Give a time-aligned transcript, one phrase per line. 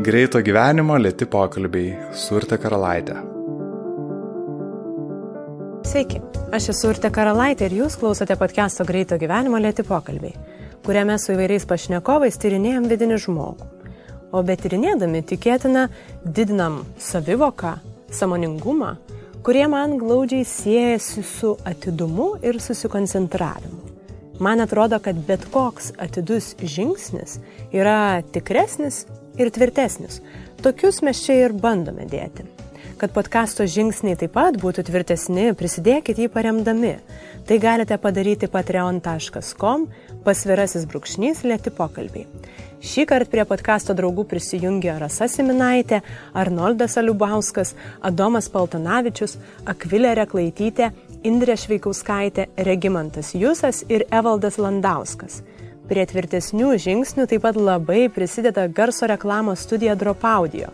[0.00, 3.18] Greito gyvenimo lėti pokalbiai su Urte Karalaitė.
[5.84, 6.22] Sveiki,
[6.56, 10.32] aš esu Urte Karalaitė ir jūs klausote podcast'o Greito gyvenimo lėti pokalbiai,
[10.86, 13.68] kuriame su įvairiais pašnekovais tyrinėjom vidinį žmogų.
[14.32, 15.84] O betyrinėdami tikėtina
[16.24, 17.76] didinam savivoką,
[18.08, 18.94] samoningumą,
[19.44, 23.84] kurie man glaudžiai siejasi su atidumu ir susikoncentravimu.
[24.40, 27.42] Man atrodo, kad bet koks atidus žingsnis
[27.76, 29.04] yra tikresnis
[29.38, 30.20] ir tvirtesnis.
[30.62, 32.46] Tokius mes čia ir bandome dėti.
[33.00, 36.98] Kad podkasto žingsniai taip pat būtų tvirtesni, prisidėkite jį paremdami.
[37.48, 39.86] Tai galite padaryti patreon.com
[40.24, 42.26] pasvirasis brūkšnys lėti pokalbiai.
[42.80, 45.98] Šį kartą prie podkasto draugų prisijungė Rasa Siminaitė,
[46.32, 49.36] Arnoldas Aliubauskas, Adomas Paltanavičius,
[49.68, 50.88] Akvilė Reklaitytė,
[51.28, 55.42] Indrė Šveikauskaitė, Regimantas Jusas ir Evaldas Landauskas.
[55.90, 60.68] Prie tvirtesnių žingsnių taip pat labai prisideda garso reklamos studija Drop Audio,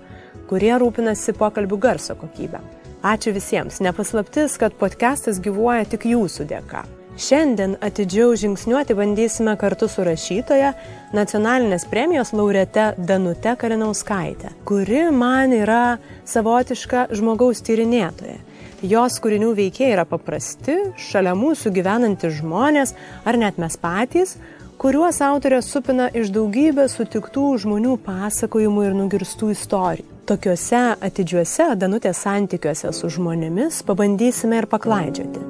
[0.50, 2.60] kurie rūpinasi pokalbių garso kokybę.
[3.00, 6.82] Ačiū visiems, nepaslaptis, kad podcastas gyvuoja tik jūsų dėka.
[7.16, 10.74] Šiandien atidžiau žingsniuoti bandysime kartu su rašytoja,
[11.16, 15.96] nacionalinės premijos laurete Danute Karinauskaitė, kuri man yra
[16.28, 18.36] savotiška žmogaus tyrinėtoja.
[18.84, 22.92] Jos kūrinių veikėjai yra paprasti, šalia mūsų gyvenantys žmonės,
[23.24, 24.36] ar net mes patys,
[24.78, 30.04] kuriuos autorė supina iš daugybės sutiktų žmonių pasakojimų ir nugirstų istorijų.
[30.26, 35.42] Tokiuose atidžiuose Danutės santykiuose su žmonėmis pabandysime ir paklaidžioti.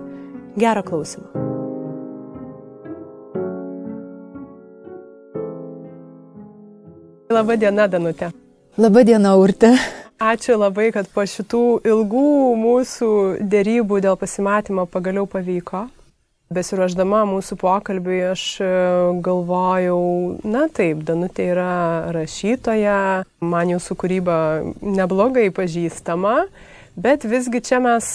[0.61, 1.47] Gerą klausimą.
[7.33, 8.31] Labadiena, Danutė.
[8.79, 9.73] Labadiena, Urte.
[10.17, 13.09] Ačiū labai, kad po šitų ilgų mūsų
[13.53, 15.89] dėrybų dėl pasimatymo pagaliau pavyko.
[16.47, 18.71] Besiruoždama mūsų pokalbiui aš e,
[19.27, 19.99] galvojau,
[20.47, 21.73] na taip, Danutė yra
[22.15, 24.39] rašytoja, man jūsų kūryba
[24.81, 26.37] neblogai pažįstama
[26.97, 28.07] Bet visgi čia mes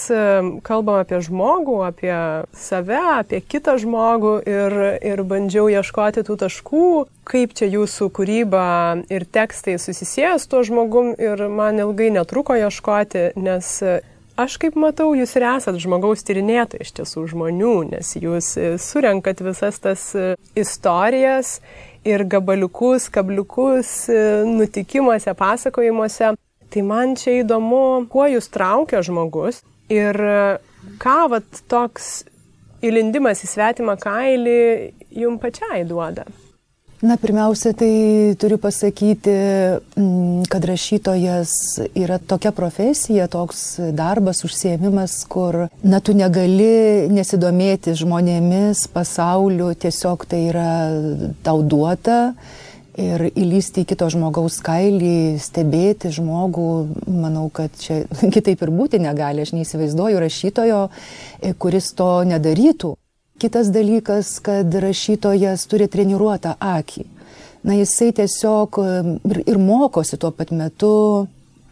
[0.65, 2.15] kalbam apie žmogų, apie
[2.57, 4.75] save, apie kitą žmogų ir,
[5.05, 6.87] ir bandžiau ieškoti tų taškų,
[7.29, 8.63] kaip čia jūsų kūryba
[9.13, 13.69] ir tekstai susisieja su tuo žmogum ir man ilgai netruko ieškoti, nes
[14.39, 18.53] aš kaip matau, jūs ir esat žmogaus tyrinėtojai iš tiesų žmonių, nes jūs
[18.83, 20.05] surenkat visas tas
[20.57, 21.57] istorijas
[22.07, 24.07] ir gabaliukus, kabliukus
[24.47, 26.33] nutikimuose, pasakojimuose
[26.71, 29.57] Tai man čia įdomu, kuo jūs traukia žmogus
[29.91, 30.15] ir
[31.03, 32.21] ką vat toks
[32.79, 34.61] įlindimas į svetimą kailį
[35.19, 36.23] jum pačiai duoda.
[37.01, 39.31] Na, pirmiausia, tai turiu pasakyti,
[39.97, 41.49] mm, kad rašytojas
[41.97, 50.43] yra tokia profesija, toks darbas, užsiemimas, kur, na, tu negali nesidomėti žmonėmis, pasauliu, tiesiog tai
[50.51, 50.69] yra
[51.41, 52.35] tau duota
[53.01, 56.71] ir įlysti į kito žmogaus kailį, stebėti žmogų,
[57.09, 58.03] manau, kad čia
[58.35, 59.41] kitaip ir būti negali.
[59.41, 60.83] Aš neįsivaizduoju rašytojo,
[61.41, 62.93] e, kuris to nedarytų.
[63.41, 67.07] Kitas dalykas, kad rašytojas turi treniruotą akį.
[67.65, 68.77] Na, jisai tiesiog
[69.25, 70.91] ir, ir mokosi tuo pat metu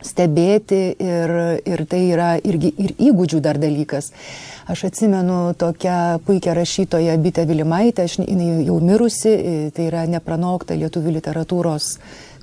[0.02, 1.34] stebėti ir,
[1.70, 4.10] ir tai yra irgi ir įgūdžių dar dalykas.
[4.70, 9.36] Aš atsimenu tokią puikią rašytoją Bitę Vilimaitę, aš, jinai jau mirusi,
[9.78, 11.92] tai yra nepranokta lietuvių literatūros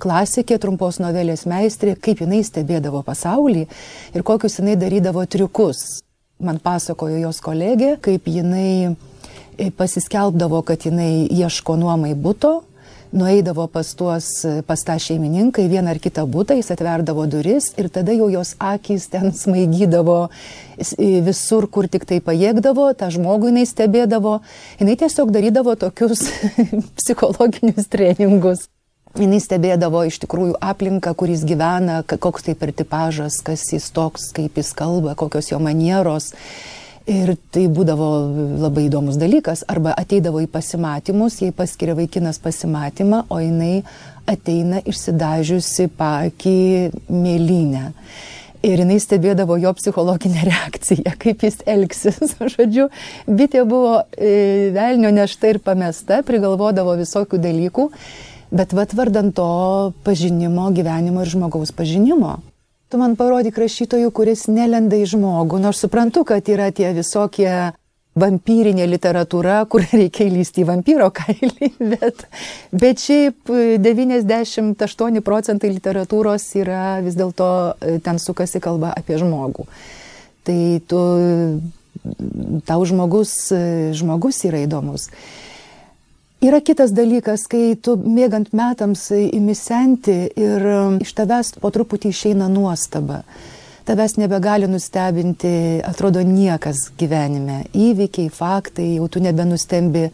[0.03, 3.67] klasikė, trumpos novelės meistrė, kaip jinai stebėdavo pasaulį
[4.15, 6.01] ir kokius jinai darydavo triukus.
[6.39, 8.95] Man pasakojo jos kolegė, kaip jinai
[9.77, 12.61] pasiskelbdavo, kad jinai ieško nuomai būto
[13.13, 14.27] nueidavo pas tuos,
[14.67, 18.55] pas tą šeimininką į vieną ar kitą būtą, jis atverdavo duris ir tada jau jos
[18.59, 20.29] akis ten smaigydavo
[21.27, 24.39] visur, kur tik tai pajėgdavo, tą žmogų jinai stebėdavo,
[24.81, 26.27] jinai tiesiog darydavo tokius
[27.01, 28.67] psichologinius treningus.
[29.17, 34.59] Jis stebėdavo iš tikrųjų aplinką, kuris gyvena, koks tai per tipažas, kas jis toks, kaip
[34.61, 36.35] jis kalba, kokios jo manieros.
[37.07, 38.07] Ir tai būdavo
[38.59, 39.63] labai įdomus dalykas.
[39.71, 43.85] Arba ateidavo į pasimatymus, jei paskiria vaikinas pasimatymą, o jinai
[44.27, 46.57] ateina išsidažiusi pakį
[47.07, 47.85] mėlynę.
[48.67, 52.35] Ir jinai stebėdavo jo psichologinę reakciją, kaip jis elgsis.
[52.57, 52.89] Žodžiu,
[53.31, 57.87] bitė buvo e, velnio nešta ir pamesta, prigalvodavo visokių dalykų,
[58.51, 59.49] bet vad vardant to
[60.03, 62.41] pažinimo, gyvenimo ir žmogaus pažinimo.
[62.97, 67.51] Tu man parodyk rašytojų, kuris nelenda į žmogų, nors suprantu, kad yra tie visokie
[68.17, 72.25] vampyrinė literatūra, kur reikia įlysti į vampyro kailį, bet,
[72.73, 73.53] bet šiaip
[73.85, 77.51] 98 procentai literatūros yra vis dėlto
[77.85, 79.69] e, ten sukasi kalba apie žmogų.
[80.49, 80.59] Tai
[80.89, 81.03] tu,
[82.65, 83.63] tau žmogus, e,
[84.01, 85.11] žmogus yra įdomus.
[86.45, 90.65] Yra kitas dalykas, kai tu mėgant metams įmisenti ir
[91.01, 93.23] iš tavęs po truputį išeina nuostaba.
[93.89, 97.63] Tavęs nebegali nustebinti, atrodo, niekas gyvenime.
[97.73, 100.11] Įvykiai, faktai, jau tu nebenustembi.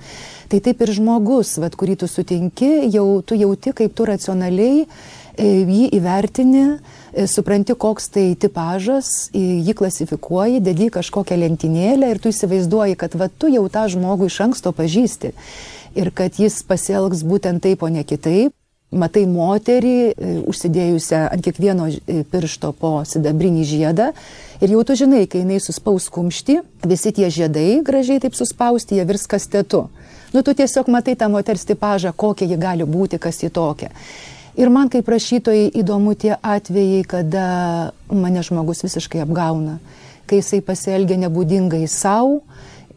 [0.53, 5.51] Tai taip ir žmogus, vat, kurį tu sutinki, jau tu jauti, kaip tu racionaliai e,
[5.65, 13.01] jį įvertini, e, supranti, koks tai tipažas, jį klasifikuoji, dedi kažkokią lentynėlę ir tu įsivaizduoji,
[13.01, 15.33] kad va tu jau tą žmogų iš anksto pažįsti
[15.94, 18.55] ir kad jis pasielgs būtent taip, o ne kitaip.
[18.93, 24.11] Matai moterį, e, užsidėjusią ant kiekvieno e, piršto po sidabrinį žiedą
[24.61, 29.06] ir jau tu žinai, kai jinai suspaus kumštį, visi tie žiedai gražiai taip suspausti, jie
[29.09, 29.87] virs kastetu.
[30.33, 33.88] Nu, tu tiesiog matai tą moters tipažą, kokia ji gali būti, kas ji tokia.
[34.61, 37.47] Ir man kaip prašytojai įdomu tie atvejai, kada
[38.12, 39.79] mane žmogus visiškai apgauna,
[40.29, 42.43] kai jisai pasielgia nebūdingai savo,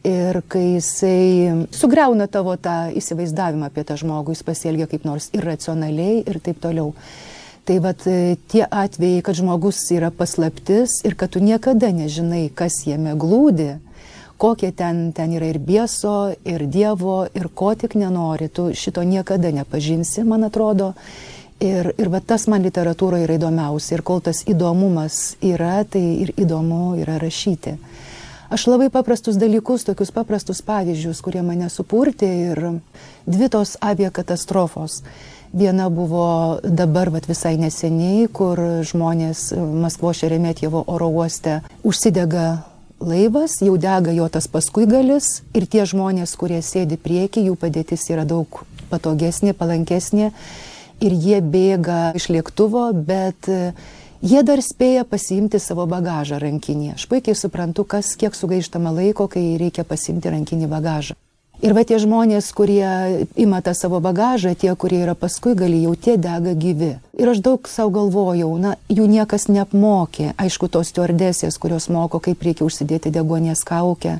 [0.05, 6.21] ir kai jisai sugriauna tavo tą įsivaizdavimą apie tą žmogų, jis pasielgia kaip nors irracionaliai
[6.23, 6.93] ir taip toliau.
[7.65, 12.83] Tai vad e, tie atvejai, kad žmogus yra paslaptis ir kad tu niekada nežinai, kas
[12.85, 13.79] jame glūdi,
[14.37, 19.49] kokie ten, ten yra ir bieso, ir dievo, ir ko tik nenori, tu šito niekada
[19.55, 20.93] nepažinsi, man atrodo.
[21.63, 23.95] Ir, ir va tas man literatūroje yra įdomiausia.
[23.95, 27.77] Ir kol tas įdomumas yra, tai ir įdomu yra rašyti.
[28.49, 32.61] Aš labai paprastus dalykus, tokius paprastus pavyzdžius, kurie mane supurtė ir
[33.25, 35.01] dvi tos aviakatastrofos.
[35.55, 42.45] Viena buvo dabar, vat, visai neseniai, kur žmonės Maskvo Šeremetjevo oro uoste užsidega
[42.99, 48.05] laivas, jau dega jo tas paskui galis ir tie žmonės, kurie sėdi prieki, jų padėtis
[48.11, 50.31] yra daug patogesnė, palankesnė
[51.03, 53.49] ir jie bėga iš lėktuvo, bet
[54.25, 56.95] Jie dar spėja pasiimti savo bagažą rankinį.
[56.95, 61.13] Aš puikiai suprantu, kas kiek sugaištama laiko, kai reikia pasiimti rankinį bagažą.
[61.61, 62.87] Ir va tie žmonės, kurie
[63.37, 66.95] ima tą savo bagažą, tie, kurie yra paskui gali, jau tie dega gyvi.
[67.21, 70.33] Ir aš daug savo galvojau, na, jų niekas neapmokė.
[70.41, 74.17] Aišku, tos stiordesės, kurios moko, kaip reikia užsidėti degonės kaukę.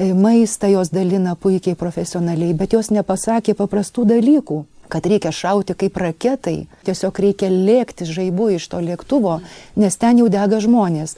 [0.00, 4.64] E, maistą jos dalina puikiai profesionaliai, bet jos nepasakė paprastų dalykų
[4.94, 9.40] kad reikia šauti kaip raketai, tiesiog reikia lėkti žaibu iš to lėktuvo,
[9.74, 11.16] nes ten jau dega žmonės.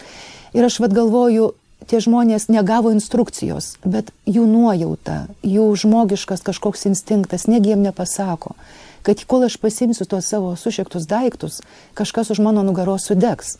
[0.56, 1.50] Ir aš vad galvoju,
[1.84, 8.56] tie žmonės negavo instrukcijos, bet jų nuojauta, jų žmogiškas kažkoks instinktas, negi jiem nepasako,
[9.04, 11.60] kad kol aš pasimsiu tuos savo sušiktus daiktus,
[11.92, 13.58] kažkas už mano nugaros sudegs.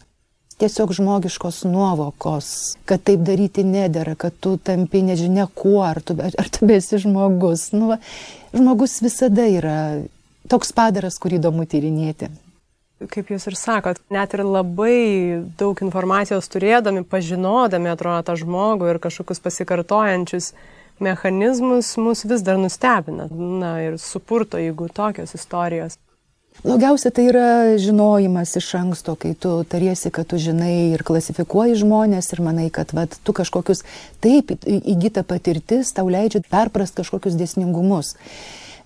[0.57, 2.47] Tiesiog žmogiškos nuovokos,
[2.89, 7.69] kad taip daryti nedėra, kad tu tampi nežinia kuo, ar tu, ar tu esi žmogus.
[7.77, 7.99] Nu, va,
[8.57, 9.77] žmogus visada yra
[10.49, 12.31] toks padaras, kurį įdomu tyrinėti.
[13.13, 19.01] Kaip jūs ir sakot, net ir labai daug informacijos turėdami, pažinodami, atrodo, tą žmogų ir
[19.05, 20.55] kažkokius pasikartojančius
[21.05, 23.29] mechanizmus mus vis dar nustebina.
[23.29, 25.99] Na ir supurto, jeigu tokios istorijos.
[26.65, 27.49] Blogiausia tai yra
[27.79, 32.95] žinojimas iš anksto, kai tu tariesi, kad tu žinai ir klasifikuoji žmonės ir manai, kad
[32.97, 33.85] vat, tu kažkokius
[34.25, 38.17] taip įgyta patirtis tau leidžia perprast kažkokius dėsningumus.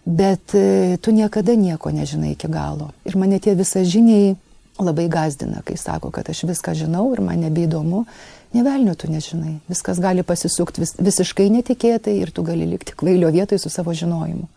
[0.05, 2.90] Bet e, tu niekada nieko nežinai iki galo.
[3.05, 4.34] Ir mane tie visažiniai
[4.81, 8.05] labai gazdina, kai sako, kad aš viską žinau ir man nebeįdomu.
[8.56, 9.61] Nevelniu tu nežinai.
[9.70, 14.48] Viskas gali pasisukti vis, visiškai netikėtai ir tu gali likti kvailio vietoje su savo žinojimu.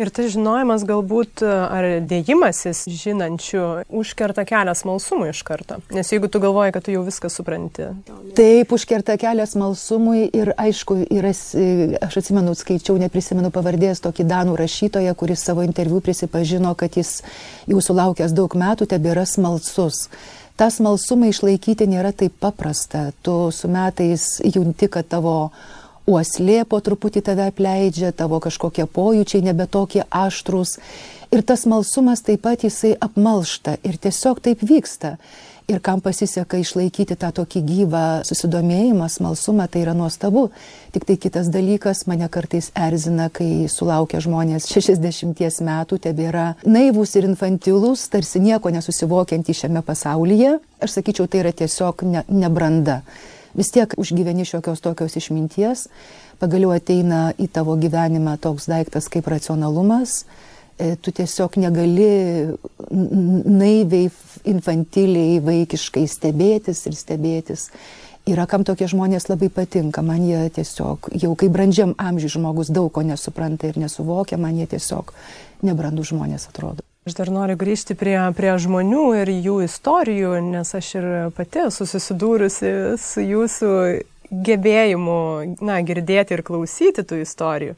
[0.00, 5.76] Ir tas žinojimas galbūt ar dėjimasis žinančių užkerta kelią smalsumui iš karto.
[5.92, 7.90] Nes jeigu tu galvoji, kad tu jau viską supranti.
[8.38, 11.34] Taip, užkerta kelią smalsumui ir aišku, yra,
[12.08, 17.18] aš atsimenu, skaičiau, neprisimenu pavardės tokį danų rašytoją, kuris savo interviu prisipažino, kad jis
[17.68, 20.06] jau sulaukęs daug metų tebėra smalsus
[20.56, 23.10] tą smalsumą išlaikyti nėra taip paprasta.
[23.24, 25.50] Tu su metais junti, kad tavo
[26.06, 30.78] uoslė po truputį tave apleidžia, tavo kažkokie pojūčiai nebe tokie aštrus.
[31.32, 35.16] Ir tas malsumas taip pat jisai apmalšta ir tiesiog taip vyksta.
[35.70, 40.48] Ir kam pasiseka išlaikyti tą tokį gyvą susidomėjimą, smalsumą, tai yra nuostabu.
[40.92, 47.30] Tik tai kitas dalykas mane kartais erzina, kai sulaukia žmonės 60 metų, tebėra naivus ir
[47.30, 50.58] infantilus, tarsi nieko nesusivokiantys šiame pasaulyje.
[50.82, 53.04] Aš sakyčiau, tai yra tiesiog ne, nebranda
[53.58, 55.86] vis tiek užgyveni šiokios tokios išminties,
[56.42, 60.22] pagaliau ateina į tavo gyvenimą toks daiktas kaip racionalumas,
[60.78, 62.12] e, tu tiesiog negali
[62.90, 64.10] naiviai,
[64.52, 67.68] infantiliai, vaikiškai stebėtis ir stebėtis.
[68.28, 72.92] Yra kam tokie žmonės labai patinka, man jie tiesiog, jau kai brandžiam amžiui žmogus daug
[72.94, 75.10] ko nesupranta ir nesuvokia, man jie tiesiog
[75.66, 76.81] nebrandų žmonės atrodo.
[77.02, 82.70] Aš dar noriu grįžti prie, prie žmonių ir jų istorijų, nes aš ir pati susidūrusi
[83.02, 83.70] su jūsų
[84.30, 85.16] gebėjimu,
[85.66, 87.74] na, girdėti ir klausyti tų istorijų.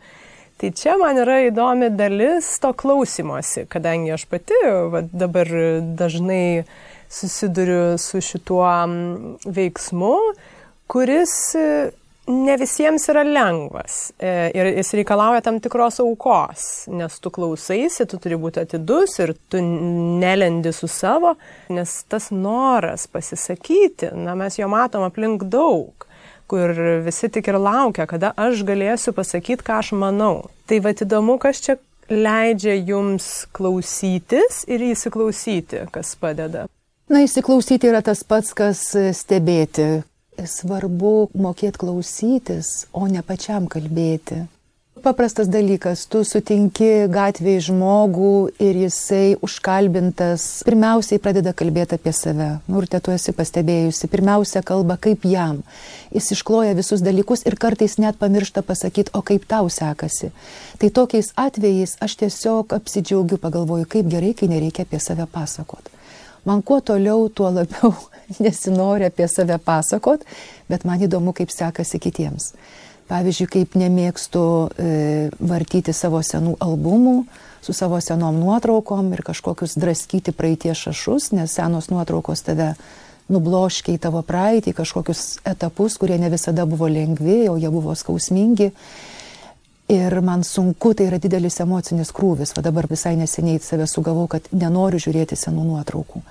[0.60, 4.60] Tai čia man yra įdomi dalis to klausimosi, kadangi aš pati
[4.92, 5.48] va, dabar
[5.96, 6.66] dažnai
[7.08, 8.68] susiduriu su šituo
[9.48, 10.14] veiksmu,
[10.84, 11.34] kuris
[12.26, 18.20] ne visiems yra lengvas e, ir jis reikalauja tam tikros aukos, nes tu klausaisi, tu
[18.22, 21.34] turi būti atidus ir tu nelendi su savo,
[21.74, 26.08] nes tas noras pasisakyti, na mes jo matom aplink daug
[26.50, 26.70] kur
[27.04, 30.50] visi tik ir laukia, kada aš galėsiu pasakyti, ką aš manau.
[30.68, 31.78] Tai va įdomu, kas čia
[32.10, 36.66] leidžia jums klausytis ir įsiklausyti, kas padeda.
[37.08, 38.84] Na, įsiklausyti yra tas pats, kas
[39.16, 40.04] stebėti,
[40.42, 44.44] svarbu mokėti klausytis, o ne pačiam kalbėti.
[45.04, 52.46] Paprastas dalykas, tu sutinki gatvėje žmogų ir jisai užkalbintas pirmiausiai pradeda kalbėti apie save.
[52.72, 55.60] Nurte, tu esi pastebėjusi, pirmiausia kalba kaip jam.
[56.14, 60.32] Jis iškloja visus dalykus ir kartais net pamiršta pasakyti, o kaip tau sekasi.
[60.80, 65.93] Tai tokiais atvejais aš tiesiog apsidžiaugiu, pagalvoju, kaip gerai, kai nereikia apie save pasakot.
[66.44, 67.94] Man kuo toliau, tuo labiau
[68.44, 70.24] nesinori apie save pasakot,
[70.68, 72.52] bet man įdomu, kaip sekasi kitiems.
[73.08, 74.42] Pavyzdžiui, kaip nemėgstu
[74.80, 74.92] e,
[75.44, 77.18] vartyti savo senų albumų
[77.64, 82.74] su savo senom nuotraukom ir kažkokius draskyti praeitie šašus, nes senos nuotraukos tave
[83.32, 88.70] nubloškia į tavo praeitį, kažkokius etapus, kurie ne visada buvo lengvi, o jie buvo skausmingi.
[89.92, 92.54] Ir man sunku, tai yra didelis emocinis krūvis.
[92.56, 96.24] Va dabar visai neseniai save sugavau, kad nenoriu žiūrėti senų nuotraukų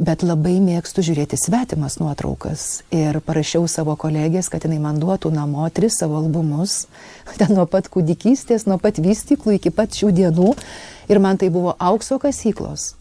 [0.00, 2.82] bet labai mėgstu žiūrėti svetimas nuotraukas.
[2.94, 6.86] Ir parašiau savo kolegės, kad jinai man duotų namo tris savo albumus,
[7.40, 10.54] ten nuo pat kūdikystės, nuo pat vystyklų iki pat šių dienų.
[11.12, 12.94] Ir man tai buvo aukso kasyklos.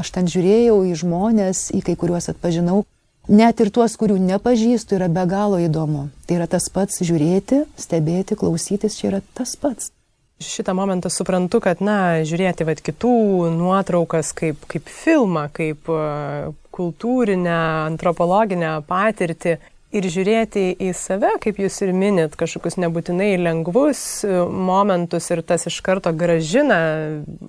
[0.00, 2.84] Aš ten žiūrėjau į žmonės, į kai kuriuos atpažinau.
[3.26, 6.08] Net ir tuos, kurių nepažįstu, yra be galo įdomu.
[6.28, 9.90] Tai yra tas pats žiūrėti, stebėti, klausytis, čia yra tas pats.
[10.42, 17.56] Šitą momentą suprantu, kad, na, žiūrėti vat, kitų nuotraukas kaip, kaip filmą, kaip uh, kultūrinę,
[17.88, 19.56] antropologinę patirtį
[19.96, 24.32] ir žiūrėti į save, kaip jūs ir minit, kažkokius nebūtinai lengvus e,
[24.70, 26.80] momentus ir tas iš karto gražina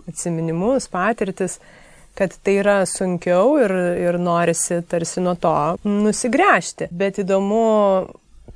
[0.07, 1.57] atsiminimus, patirtis,
[2.17, 5.53] kad tai yra sunkiau ir, ir norisi tarsi nuo to
[5.86, 6.89] nusigręžti.
[6.97, 7.62] Bet įdomu,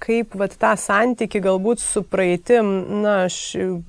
[0.02, 2.72] kaip vat, tą santyki galbūt su praeitim,
[3.04, 3.38] na, aš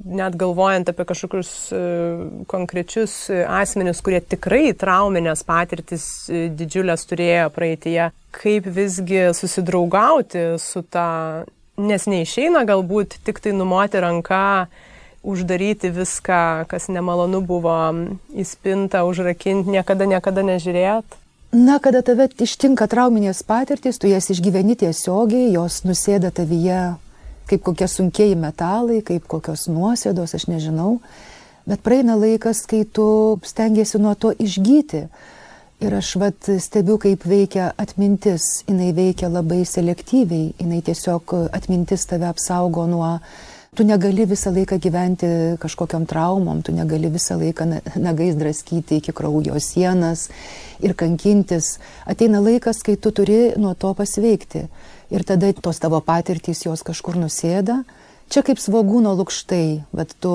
[0.05, 8.11] net galvojant apie kažkokius uh, konkrečius asmenius, kurie tikrai trauminės patirtis uh, didžiulės turėjo praeitie,
[8.37, 11.09] kaip visgi susidraugauti su ta,
[11.81, 14.45] nes neišeina galbūt tik tai numoti ranką,
[15.23, 17.77] uždaryti viską, kas nemalonu buvo,
[18.35, 21.19] įspinta, užrakinti, niekada, niekada nežiūrėt.
[21.53, 26.95] Na, kada tave ištinka trauminės patirtis, tu jas išgyveni tiesiogiai, jos nusėda tavyje
[27.53, 30.97] kaip kokie sunkieji metalai, kaip kokios nuosėdos, aš nežinau.
[31.69, 35.07] Bet praeina laikas, kai tu stengiasi nuo to išgyti.
[35.83, 38.63] Ir aš vat stebiu, kaip veikia atmintis.
[38.69, 43.17] Jis veikia labai selektyviai, jinai tiesiog atmintis tave apsaugo nuo
[43.73, 45.27] Tu negali visą laiką gyventi
[45.57, 47.65] kažkokiam traumom, tu negali visą laiką
[47.97, 50.27] nagais draskyti iki kraujo sienas
[50.85, 51.79] ir kankintis.
[52.05, 54.67] Ateina laikas, kai tu turi nuo to pasveikti.
[55.09, 57.79] Ir tada tos tavo patirtys jos kažkur nusėda.
[58.29, 59.65] Čia kaip svagūno lūkštai,
[59.97, 60.35] bet tu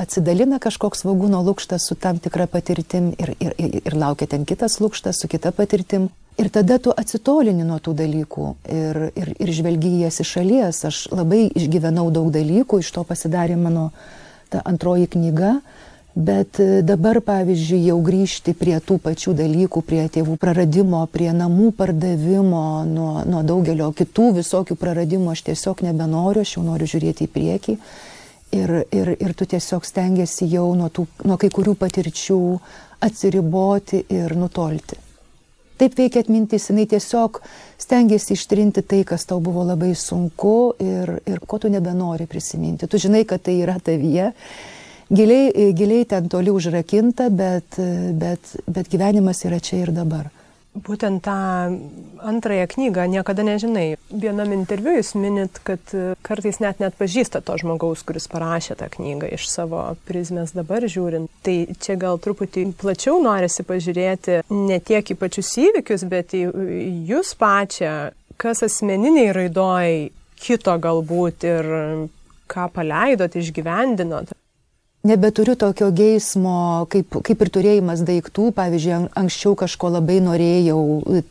[0.00, 4.80] atsidalina kažkoks svagūno lūkštas su tam tikra patirtim ir, ir, ir, ir laukia ten kitas
[4.80, 6.08] lūkštas su kita patirtim.
[6.40, 10.78] Ir tada tu atsitolini nuo tų dalykų ir, ir, ir žvelgi jas iš šalies.
[10.88, 13.90] Aš labai išgyvenau daug dalykų, iš to pasidarė mano
[14.48, 15.58] ta antroji knyga.
[16.16, 21.70] Bet e, dabar, pavyzdžiui, jau grįžti prie tų pačių dalykų, prie tėvų praradimo, prie namų
[21.76, 27.32] pardavimo, nuo, nuo daugelio kitų visokių praradimų aš tiesiog nebenoriu, aš jau noriu žiūrėti į
[27.36, 27.76] priekį.
[28.56, 32.40] Ir, ir, ir tu tiesiog stengiasi jau nuo, tų, nuo kai kurių patirčių
[33.06, 35.09] atsiriboti ir nutolti.
[35.80, 37.38] Taip veikia atmintis, jinai tiesiog
[37.80, 42.88] stengiasi ištrinti tai, kas tau buvo labai sunku ir, ir ko tu nebenori prisiminti.
[42.90, 44.26] Tu žinai, kad tai yra tavyje,
[45.08, 47.80] giliai, giliai ten toli užrakinta, bet,
[48.20, 50.28] bet, bet gyvenimas yra čia ir dabar.
[50.70, 51.34] Būtent tą
[52.22, 53.96] antrąją knygą niekada nežinai.
[54.10, 55.82] Vienam interviu jūs minit, kad
[56.22, 61.26] kartais net net pažįsta to žmogaus, kuris parašė tą knygą iš savo prizmės dabar žiūrint.
[61.42, 66.46] Tai čia gal truputį plačiau norisi pažiūrėti ne tiek į pačius įvykius, bet į
[67.10, 67.94] jūs pačią,
[68.38, 70.10] kas asmeniniai raidoj
[70.40, 71.72] kito galbūt ir
[72.50, 74.30] ką paleidot, išgyvendinot
[75.02, 78.50] nebeturiu tokio geismo, kaip, kaip ir turėjimas daiktų.
[78.56, 80.80] Pavyzdžiui, anksčiau kažko labai norėjau,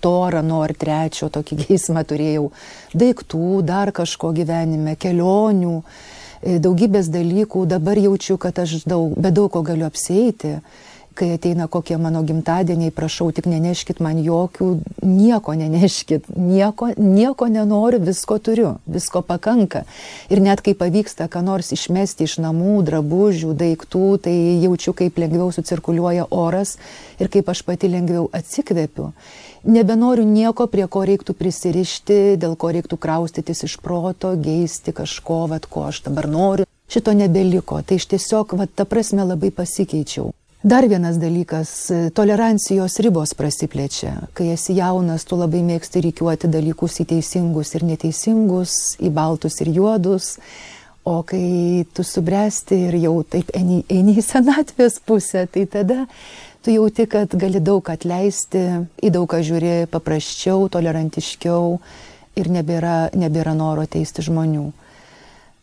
[0.01, 2.49] to ar ano ar trečio tokį geismą turėjau.
[2.97, 5.75] Daiktų, dar kažko gyvenime, kelionių.
[6.41, 10.59] e, daugybės dalykų, dabar jaučiu, kad aš daug, be daug ko galiu apsėti
[11.19, 14.69] kai ateina kokie mano gimtadieniai, prašau, tik neneškit man jokių,
[15.03, 19.83] nieko neneškit, nieko, nieko nenoriu, visko turiu, visko pakanka.
[20.31, 25.51] Ir net kai pavyksta ką nors išmesti iš namų, drabužių, daiktų, tai jaučiu, kaip lengviau
[25.55, 26.77] sucirkuliuoja oras
[27.19, 29.11] ir kaip aš pati lengviau atsikvepiu.
[29.67, 35.67] Nebenoriu nieko, prie ko reiktų prisirišti, dėl ko reiktų kraustytis iš proto, geisti kažko, vad
[35.67, 36.69] ko aš dabar noriu.
[36.89, 40.31] Šito nebeliko, tai iš tiesiog, vad ta prasme labai pasikeičiau.
[40.61, 44.27] Dar vienas dalykas- tolerancijos ribos prasiplečia.
[44.33, 49.67] Kai esi jaunas, tu labai mėgsti reikiuoti dalykus į teisingus ir neteisingus, į baltus ir
[49.71, 50.37] juodus.
[51.05, 56.07] O kai tu subręsti ir jau taip eini, eini į senatvės pusę, tai tada
[56.61, 61.79] tu jauti, kad gali daug atleisti, į daug ką žiūri paprasčiau, tolerantiškiau
[62.35, 64.73] ir nebėra, nebėra noro teisti žmonių.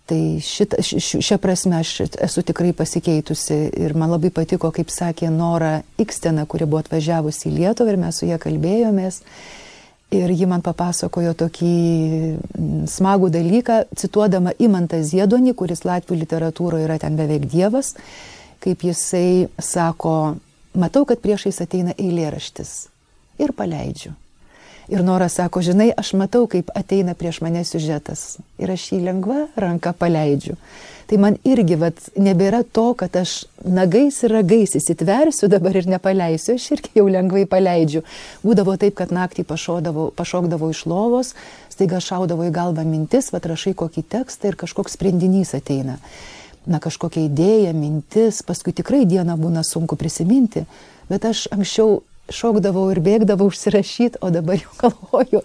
[0.07, 5.81] Tai šita, šią prasme aš esu tikrai pasikeitusi ir man labai patiko, kaip sakė Nora
[5.99, 9.19] Ikstena, kuri buvo atvažiavusi į Lietuvą ir mes su ją kalbėjomės.
[10.15, 11.73] Ir ji man papasakojo tokį
[12.39, 17.97] mm, smagų dalyką, cituodama Imantą Ziedonį, kuris Latvijų literatūroje yra ten beveik dievas,
[18.63, 20.37] kaip jisai sako,
[20.79, 22.77] matau, kad priešais ateina eilėraštis
[23.43, 24.15] ir paleidžiu.
[24.89, 29.49] Ir Nora sako, žinai, aš matau, kaip ateina prieš mane siužetas ir aš jį lengva
[29.59, 30.55] ranka paleidžiu.
[31.07, 36.57] Tai man irgi vat, nebėra to, kad aš nagais ir ragais įsitversiu dabar ir nepaleisiu,
[36.59, 38.03] aš irgi jau lengvai paleidžiu.
[38.47, 41.35] Būdavo taip, kad naktį pašokdavau, pašokdavau iš lovos,
[41.71, 46.01] staiga šaudavo į galvą mintis, va rašai kokį tekstą ir kažkoks sprendinys ateina.
[46.67, 50.65] Na kažkokia idėja, mintis, paskui tikrai dieną būna sunku prisiminti,
[51.11, 52.01] bet aš anksčiau
[52.33, 55.43] šokdavau ir bėgdavau užsirašyti, o dabar jau galvoju,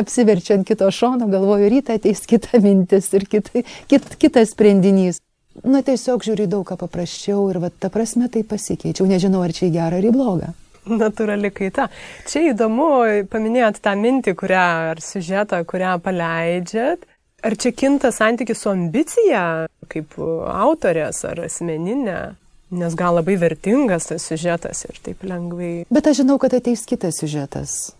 [0.00, 3.50] apsiverčiu ant kito šono, galvoju, ryte ateis kita mintis ir kit,
[3.90, 5.20] kit, kitas sprendinys.
[5.66, 9.66] Na tiesiog žiūri daug ką paprasčiau ir va, ta prasme tai pasikeičiau, nežinau ar čia
[9.68, 10.52] į gerą ar į blogą.
[10.88, 11.88] Natūrali kaita.
[12.30, 12.90] Čia įdomu,
[13.30, 17.04] paminėjot tą mintį, kurią, ar siužetą, kurią paleidžiat.
[17.44, 19.42] Ar čia kinta santykis su ambicija,
[19.92, 22.18] kaip autorės ar asmeninė?
[22.70, 25.72] Nes gal labai vertingas tas siužetas ir taip lengvai.
[25.90, 27.96] Bet aš žinau, kad ateis kitas siužetas.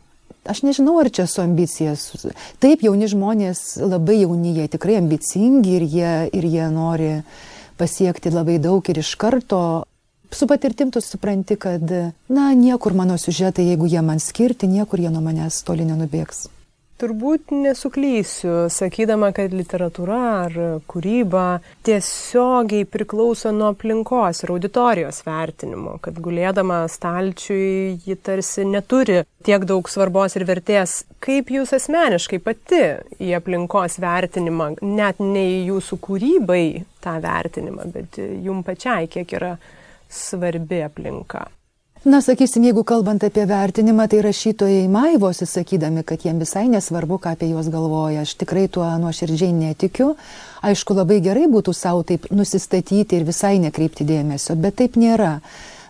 [0.48, 1.96] Aš nežinau, ar čia su ambicija.
[2.62, 7.10] Taip, jauni žmonės labai jauni, jie tikrai ambicingi ir jie, ir jie nori
[7.80, 9.60] pasiekti labai daug ir iš karto.
[10.30, 11.82] Su patirtim tu supranti, kad,
[12.30, 16.46] na, niekur mano siužetai, jeigu jie man skirti, niekur jie nuo manęs toli nenubėgs.
[17.00, 20.56] Turbūt nesuklysiu, sakydama, kad literatūra ar
[20.90, 21.44] kūryba
[21.86, 29.88] tiesiogiai priklauso nuo aplinkos ir auditorijos vertinimo, kad gulėdama stalčiui ji tarsi neturi tiek daug
[29.88, 30.98] svarbos ir vertės.
[31.24, 32.82] Kaip jūs asmeniškai pati
[33.16, 36.66] į aplinkos vertinimą, net ne į jūsų kūrybai
[37.00, 39.54] tą vertinimą, bet jum pačiai kiek yra
[40.12, 41.46] svarbi aplinka?
[42.00, 47.34] Na, sakysim, jeigu kalbant apie vertinimą, tai rašytojai maivosi sakydami, kad jiems visai nesvarbu, ką
[47.36, 48.22] apie juos galvoja.
[48.24, 50.14] Aš tikrai tuo nuoširdžiai netikiu.
[50.64, 55.42] Aišku, labai gerai būtų savo taip nusistatyti ir visai nekreipti dėmesio, bet taip nėra.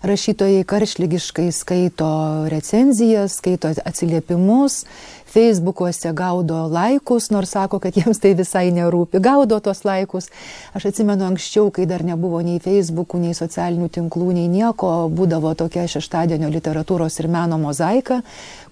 [0.03, 2.11] Rašytojai karšlygiškai skaito
[2.51, 4.81] recenzijas, skaito atsiliepimus
[5.31, 9.21] Facebookuose gaudo laikus, nors sako, kad jiems tai visai nerūpi.
[9.23, 10.31] Gaudo tos laikus.
[10.75, 15.87] Aš atsimenu anksčiau, kai dar nebuvo nei Facebookų, nei socialinių tinklų, nei nieko, būdavo tokia
[15.91, 18.21] šeštadienio literatūros ir meno mozaika,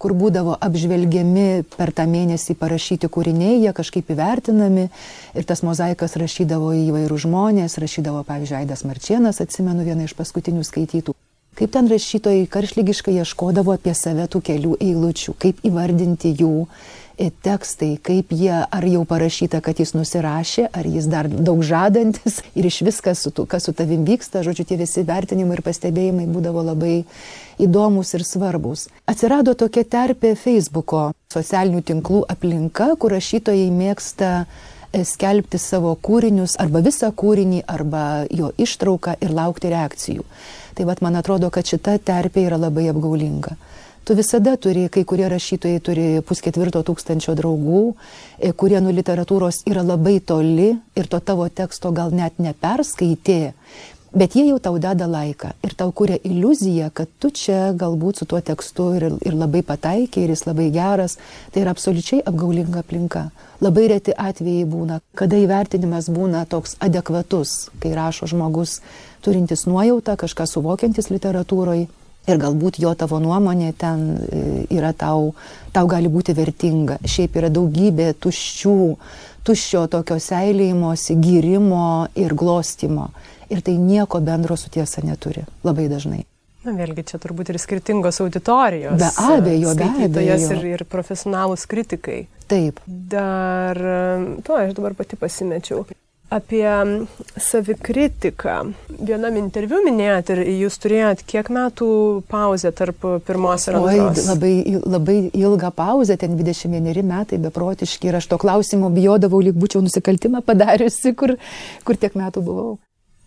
[0.03, 4.89] kur būdavo apžvelgiami per tą mėnesį parašyti kūriniai, jie kažkaip įvertinami
[5.39, 11.15] ir tas mozaikas rašydavo įvairių žmonės, rašydavo, pavyzdžiui, Aidas Marčienas, atsimenu vieną iš paskutinių skaitytų
[11.59, 16.53] kaip ten rašytojai karšlygiškai ieškodavo apie save tų kelių eilučių, kaip įvardinti jų
[17.19, 22.41] e, tekstai, kaip jie, ar jau parašyta, kad jis nusirašė, ar jis dar daug žadantis
[22.55, 26.29] ir iš viskas, su tu, kas su tavim vyksta, žodžiu, tie visi vertinimai ir pastebėjimai
[26.31, 26.97] būdavo labai
[27.59, 28.87] įdomus ir svarbus.
[29.11, 34.47] Atsirado tokia terpė Facebooko socialinių tinklų aplinka, kur rašytojai mėgsta
[34.93, 40.25] skelbti savo kūrinius arba visą kūrinį arba jo ištrauką ir laukti reakcijų.
[40.75, 43.57] Tai vad man atrodo, kad šita terpė yra labai apgaulinga.
[44.09, 47.83] Tu visada turi, kai kurie rašytojai turi pusketvirto tūkstančio draugų,
[48.39, 53.53] e, kurie nuo literatūros yra labai toli ir to tavo teksto gal net neperskaitė,
[54.13, 58.29] Bet jie jau tau deda laiką ir tau kuria iliuziją, kad tu čia galbūt su
[58.29, 61.19] tuo tekstu ir, ir labai pataikiai, ir jis labai geras.
[61.53, 63.27] Tai yra absoliučiai apgaulinga aplinka.
[63.61, 68.79] Labai reti atvejai būna, kada įvertinimas būna toks adekvatus, kai rašo žmogus
[69.21, 71.89] turintis nuojautą, kažką suvokiantis literatūroje
[72.29, 74.41] Ir galbūt jo tavo nuomonė ten e,
[74.77, 75.31] yra tau,
[75.73, 76.99] tau gali būti vertinga.
[77.01, 78.75] Šiaip yra daugybė tuščių,
[79.49, 81.87] tuščio tokio seilėjimosi, gyrimo
[82.21, 83.09] ir glostimo.
[83.49, 85.47] Ir tai nieko bendro su tiesa neturi.
[85.65, 86.25] Labai dažnai.
[86.67, 88.99] Na vėlgi, čia turbūt ir skirtingos auditorijos.
[88.99, 90.37] Be abejo, be abejo.
[90.59, 92.27] Ir, ir profesionalūs kritikai.
[92.51, 92.83] Taip.
[92.87, 93.79] Dar,
[94.45, 95.87] to aš dabar pati pasimečiau
[96.29, 96.69] apie
[97.41, 98.57] savikritiką.
[99.01, 101.89] Vienam interviu minėjot ir jūs turėjot kiek metų
[102.29, 104.21] pauzę tarp pirmos ir antros?
[104.21, 104.53] Oi, labai,
[104.85, 110.45] labai ilgą pauzę, ten 21 metai beprotiški ir aš to klausimo bijodavau, lyg būčiau nusikaltimą
[110.45, 111.39] padariusi, kur,
[111.89, 112.77] kur tiek metų buvau.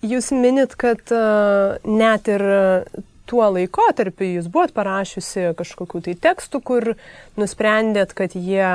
[0.01, 2.41] Jūs minit, kad uh, net ir
[3.31, 6.87] tuo laikotarpiu jūs buvot parašiusi kažkokių tai tekstų, kur
[7.39, 8.65] nusprendėt, kad jie,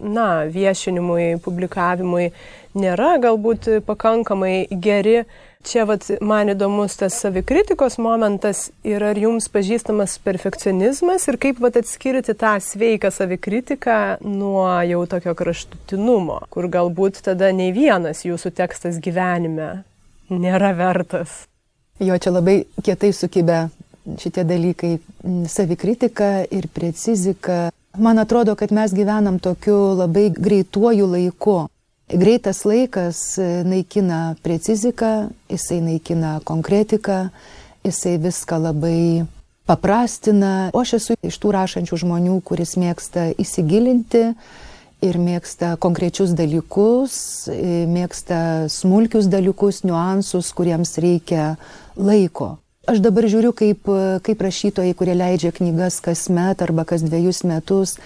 [0.00, 2.30] na, viešinimui, publikavimui
[2.78, 5.24] nėra galbūt pakankamai geri.
[5.66, 11.80] Čia vat, man įdomus tas savikritikos momentas ir ar jums pažįstamas perfekcionizmas ir kaip vat,
[11.80, 19.02] atskirti tą sveiką savikritiką nuo jau tokio kraštutinumo, kur galbūt tada nei vienas jūsų tekstas
[19.02, 19.72] gyvenime
[20.30, 21.44] nėra vertas.
[22.02, 23.68] Jo, čia labai kietai sukibę
[24.20, 24.98] šitie dalykai-
[25.56, 27.70] savikritika ir precizika.
[27.98, 31.68] Man atrodo, kad mes gyvenam tokiu labai greituoju laiku.
[32.08, 37.30] Greitas laikas naikina preciziką, jisai naikina konkretiką,
[37.84, 39.26] jisai viską labai
[39.66, 40.70] paprastina.
[40.72, 44.34] O aš esu iš tų rašančių žmonių, kuris mėgsta įsigilinti
[45.04, 47.16] ir mėgsta konkrečius dalykus,
[47.52, 51.56] e, mėgsta smulkius dalykus, niuansus, kuriems reikia
[51.96, 52.56] laiko.
[52.86, 53.88] Aš dabar žiūriu, kaip,
[54.22, 57.96] kaip rašytojai, kurie leidžia knygas kasmet arba kas dviejus metus,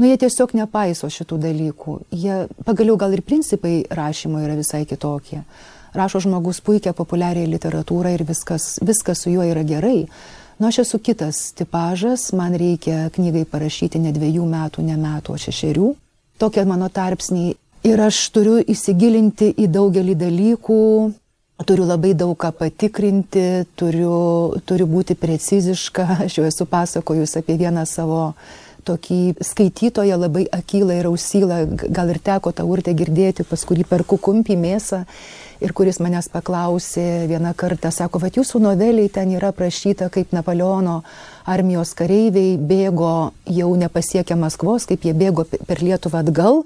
[0.00, 1.96] nu jie tiesiog nepaiso šitų dalykų.
[2.16, 5.42] Jie pagaliau gal ir principai rašymo yra visai kitokie.
[5.92, 10.06] Rašo žmogus puikia populiariai literatūrą ir viskas, viskas su juo yra gerai.
[10.56, 15.42] Nu, aš esu kitas tipažas, man reikia knygai parašyti ne dviejų metų, ne metų, o
[15.44, 15.90] šešerių.
[16.42, 17.52] Tokie mano tarpsniai.
[17.86, 20.78] Ir aš turiu įsigilinti į daugelį dalykų,
[21.62, 23.44] turiu labai daug ką patikrinti,
[23.78, 26.06] turiu, turiu būti preciziška.
[26.26, 28.32] Aš jau esu pasakojus apie vieną savo
[28.82, 34.18] tokį skaitytoją labai akylą ir ausylą, gal ir teko tą urtę girdėti, pas kurį perku
[34.18, 35.04] kumpį mėsą
[35.62, 41.02] ir kuris manęs paklausė vieną kartą, sako, va jūsų noveliai ten yra prašyta, kaip Napoleono
[41.48, 46.62] armijos kareiviai bėgo jau nepasiekę Maskvos, kaip jie bėgo per Lietuvą atgal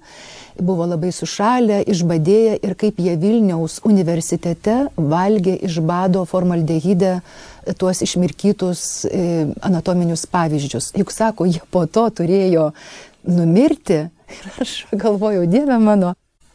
[0.61, 7.21] buvo labai sušalę, išbadėję ir kaip jie Vilniaus universitete valgė iš bado formaldehidę
[7.79, 10.93] tuos išmirkytus e, anatominius pavyzdžius.
[10.97, 12.71] Juk sako, jie po to turėjo
[13.29, 14.07] numirti.
[14.37, 16.15] Ir aš galvojau, Dieve mano,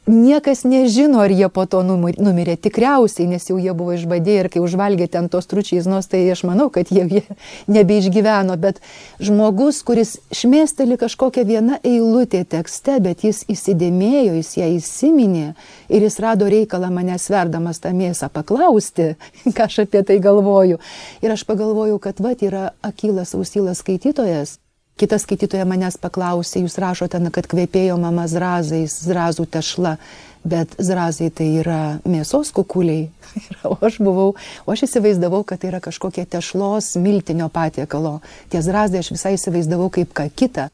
[0.10, 4.64] Niekas nežino, ar jie po to numirė tikriausiai, nes jau jie buvo išbadėję ir kai
[4.64, 7.22] užvalgė ten tos tručiaiznos, tai aš manau, kad jie, jie
[7.70, 8.56] nebeišgyveno.
[8.58, 8.82] Bet
[9.22, 15.46] žmogus, kuris šmėsteli kažkokią vieną eilutę tekste, bet jis įsidėmėjo, jis ją įsiminė
[15.94, 19.14] ir jis rado reikalą mane sverdamas tą mėsą paklausti,
[19.56, 20.82] ką aš apie tai galvoju.
[21.22, 24.58] Ir aš pagalvojau, kad va, yra akilas, ausylas skaitytojas
[25.00, 29.96] Kita skaitytoja manęs paklausė, jūs rašote, kad kvepėjo mama zrazais, zrazų tešla,
[30.44, 33.10] bet zrazai tai yra mėsos kukuliai.
[33.72, 38.20] o aš buvau, o aš įsivaizdavau, kad tai yra kažkokie tešlos miltinio patiekalo.
[38.52, 40.70] Tie zrazai aš visai įsivaizdavau kaip ką kitą.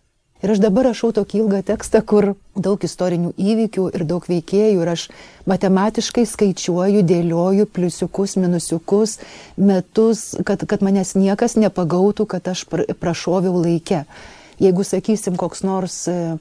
[0.46, 4.92] Ir aš dabar rašau tokį ilgą tekstą, kur daug istorinių įvykių ir daug veikėjų ir
[4.92, 5.08] aš
[5.50, 9.18] matematiškai skaičiuoju, dėlioju pliusiukus, minusiukus,
[9.58, 14.04] metus, kad, kad manęs niekas nepagautų, kad aš prašoviau laikę.
[14.62, 16.38] Jeigu, sakysim, koks nors e,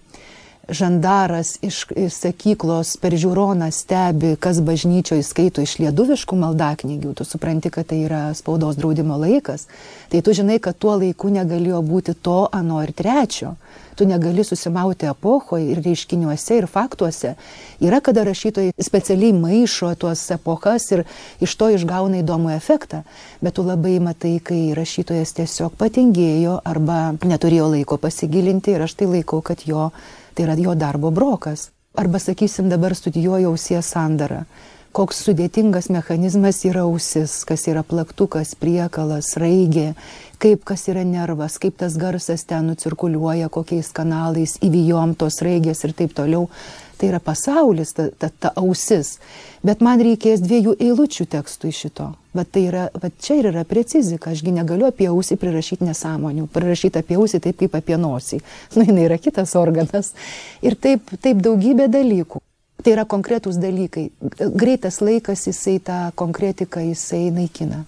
[0.69, 7.87] žandaras iš sakyklos per žiūroną stebi, kas bažnyčioje skaito iš lietuviškų maldaknygių, tu supranti, kad
[7.93, 9.69] tai yra spaudos draudimo laikas,
[10.11, 13.55] tai tu žinai, kad tuo laiku negalėjo būti to, ano ir trečio.
[13.97, 17.31] Tu negali susimauti epochoje ir reiškiniuose ir faktuose.
[17.81, 21.07] Yra, kada rašytojai specialiai maišo tuos epochas ir
[21.41, 23.07] iš to išgauna įdomų efektą,
[23.41, 29.09] bet tu labai matai, kai rašytojas tiesiog patingėjo arba neturėjo laiko pasigilinti ir aš tai
[29.15, 29.89] laikau, kad jo,
[30.37, 31.71] tai yra jo darbo brokas.
[31.97, 34.43] Arba sakysim, dabar studijuoju ausies sandarą
[34.97, 39.91] koks sudėtingas mechanizmas yra ausis, kas yra plaktukas, priekalas, raigė,
[40.41, 45.93] kaip kas yra nervas, kaip tas garsas ten nucirkuliuoja, kokiais kanalais įvyjom tos raigės ir
[45.99, 46.49] taip toliau.
[46.97, 49.19] Tai yra pasaulis, ta, ta, ta ausis.
[49.61, 52.09] Bet man reikės dviejų eilučių tekstų iš šito.
[52.33, 54.33] Bet tai yra, bet čia ir yra precizika.
[54.33, 56.49] Ašgi negaliu apie ausį prirašyti nesąmonių.
[56.57, 58.41] Prirašyti apie ausį taip kaip apie nosį.
[58.79, 60.15] Nu, jinai yra kitas organas.
[60.65, 62.46] Ir taip, taip daugybė dalykų.
[62.83, 64.11] Tai yra konkretūs dalykai.
[64.55, 67.85] Greitas laikas jisai tą konkretiką jisai naikina.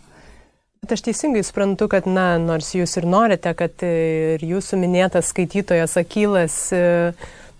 [0.83, 5.96] Bet aš teisingai suprantu, kad, na, nors jūs ir norite, kad ir jūsų minėtas skaitytojas
[6.01, 6.83] Akylas e,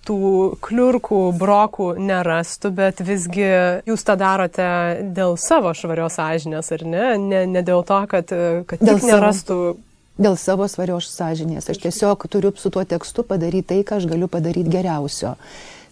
[0.07, 0.21] tų
[0.65, 3.49] kliurkų, brokų nerastų, bet visgi
[3.91, 4.69] jūs tą darote
[5.17, 7.05] dėl savo švarios sąžinės, ar ne?
[7.21, 8.33] Ne, ne dėl to, kad,
[8.71, 9.59] kad dėl nerastų.
[9.75, 9.89] Savo,
[10.19, 11.69] dėl savo svarios sąžinės.
[11.71, 15.35] Aš tiesiog turiu su tuo tekstu padaryti tai, ką aš galiu padaryti geriausio.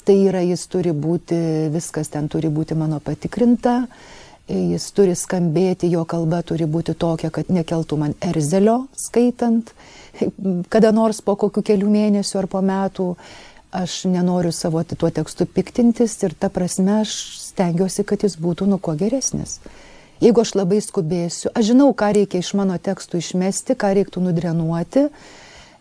[0.07, 1.37] Tai yra, jis turi būti,
[1.75, 3.81] viskas ten turi būti mano patikrinta
[4.49, 9.73] jis turi skambėti, jo kalba turi būti tokia, kad nekeltų man erzelio skaitant,
[10.73, 13.11] kada nors po kokių kelių mėnesių ar po metų.
[13.77, 18.79] Aš nenoriu savo tuo tekstu piktintis ir ta prasme aš stengiuosi, kad jis būtų nu
[18.79, 19.59] kuo geresnis.
[20.23, 25.11] Jeigu aš labai skubėsiu, aš žinau, ką reikia iš mano tekstų išmesti, ką reiktų nudrenuoti,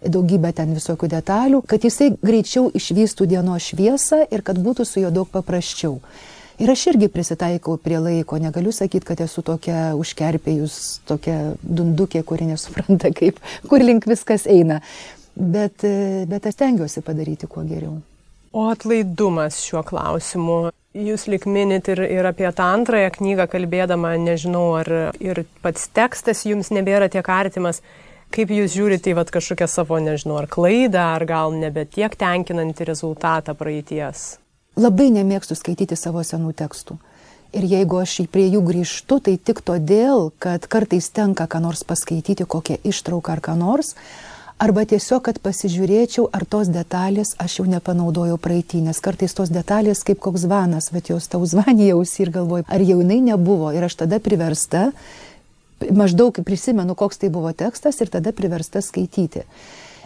[0.01, 5.11] daugybę ten visokių detalių, kad jisai greičiau išvystų dienos šviesą ir kad būtų su juo
[5.13, 5.99] daug paprasčiau.
[6.55, 12.47] Ir aš irgi prisitaikau prie laiko, negaliu sakyti, kad esu tokia užkerpėjus, tokia dundukė, kuri
[12.47, 14.79] nesupranta, kaip, kur link viskas eina.
[15.35, 15.83] Bet,
[16.31, 17.97] bet aš tengiuosi padaryti kuo geriau.
[18.55, 20.69] O atlaidumas šiuo klausimu.
[20.95, 26.45] Jūs lik minit ir, ir apie tą antrąją knygą kalbėdama, nežinau, ar ir pats tekstas
[26.47, 27.81] jums nebėra tiek artimas.
[28.33, 32.89] Kaip jūs žiūrite į vat, kažkokią savo, nežinau, ar klaidą, ar gal nebe tiek tenkinantį
[32.89, 34.35] rezultatą praeities?
[34.75, 36.99] labai nemėgstu skaityti savo senų tekstų.
[37.55, 42.43] Ir jeigu aš prie jų grįžtu, tai tik todėl, kad kartais tenka ką nors paskaityti,
[42.43, 43.93] kokią ištrauką ar ką nors,
[44.59, 50.03] arba tiesiog, kad pasižiūrėčiau, ar tos detalės aš jau nepanaudojau praeitį, nes kartais tos detalės
[50.03, 54.01] kaip koks vanas, bet jos tau zvanijausi ir galvoju, ar jau jinai nebuvo ir aš
[54.03, 54.89] tada priversta,
[55.91, 59.45] maždaug prisimenu, koks tai buvo tekstas ir tada priversta skaityti.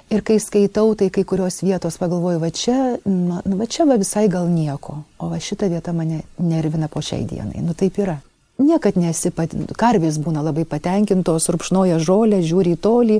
[0.09, 4.25] Ir kai skaitau, tai kai kurios vietos pagalvoju, va čia, nu, va čia va visai
[4.31, 7.61] gal nieko, o va šita vieta mane nervina po šiai dienai.
[7.61, 8.17] Nu taip yra.
[8.59, 9.53] Niekad nesi, pat...
[9.79, 13.19] karvės būna labai patenkintos, rupšnoja žolę, žiūri į tolį,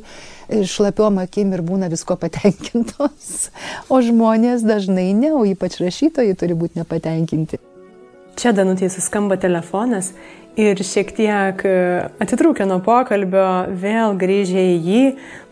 [0.67, 3.47] šlapiom akim ir būna visko patenkintos.
[3.87, 7.61] O žmonės dažnai ne, o ypač rašytojai turi būti nepatenkinti.
[8.39, 10.11] Čia Danutė suskamba telefonas
[10.59, 11.75] ir šiek tiek e,
[12.21, 13.47] atitrūkę nuo pokalbio,
[13.79, 15.03] vėl grįžę į jį,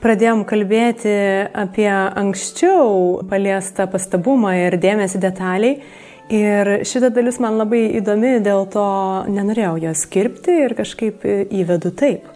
[0.03, 1.13] pradėjom kalbėti
[1.55, 5.79] apie anksčiau paliestą pastabumą ir dėmesį detaliai.
[6.27, 8.87] Ir šita dalis man labai įdomi, dėl to
[9.31, 12.27] nenorėjau jos kirpti ir kažkaip įvedu taip.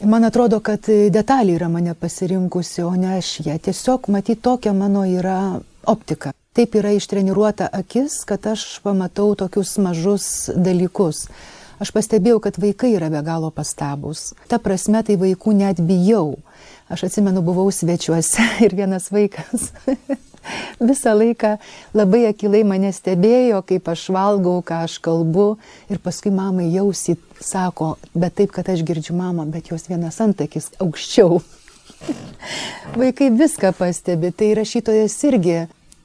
[0.00, 3.58] Man atrodo, kad detalė yra mane pasirinkusi, o ne aš ją.
[3.60, 6.32] Tiesiog matyti tokia mano yra optika.
[6.56, 11.26] Taip yra ištreniruota akis, kad aš pamatau tokius mažus dalykus.
[11.78, 14.32] Aš pastebėjau, kad vaikai yra be galo pastabus.
[14.50, 16.40] Ta prasme, tai vaikų net bijau.
[16.90, 19.70] Aš atsimenu, buvau svečiuose ir vienas vaikas
[20.90, 21.56] visą laiką
[21.96, 25.48] labai akilai mane stebėjo, kaip aš valgau, ką aš kalbu.
[25.92, 30.72] Ir paskui mamai jausi sako, bet taip, kad aš girdžiu mamą, bet jos vienas antakis
[30.82, 31.40] aukščiau.
[33.00, 35.60] Vaikai viską pastebi, tai rašytojas irgi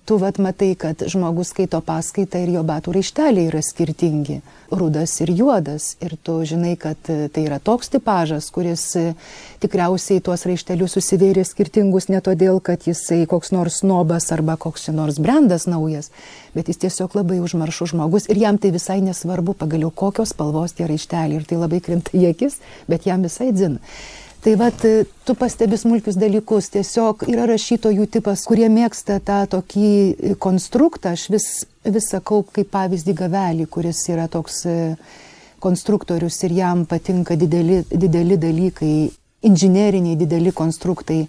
[0.05, 4.41] tu vat matai, kad žmogus skaito paskaitą ir jo batų raišteliai yra skirtingi-
[4.79, 5.95] rudas ir juodas.
[6.01, 9.13] Ir tu žinai, kad e, tai yra toks tipažas, kuris e,
[9.61, 15.19] tikriausiai tuos raištelius susivėrė skirtingus ne todėl, kad jisai koks nors nobas arba koks nors
[15.19, 16.11] brandas naujas,
[16.53, 20.87] bet jis tiesiog labai užmaršus žmogus ir jam tai visai nesvarbu pagaliau kokios spalvos tie
[20.87, 21.39] raišteliai.
[21.39, 23.79] Ir tai labai krinta į akis, bet jam visai dzin.
[24.43, 24.73] Tai vad,
[25.23, 31.45] tu pastebi smulkius dalykus, tiesiog yra rašytojų tipas, kurie mėgsta tą tokį konstruktą, aš vis,
[31.87, 34.73] vis sakau kaip pavyzdį gavelį, kuris yra toks e,
[35.63, 38.95] konstruktorius ir jam patinka dideli, dideli dalykai,
[39.47, 41.21] inžineriniai dideli konstruktai.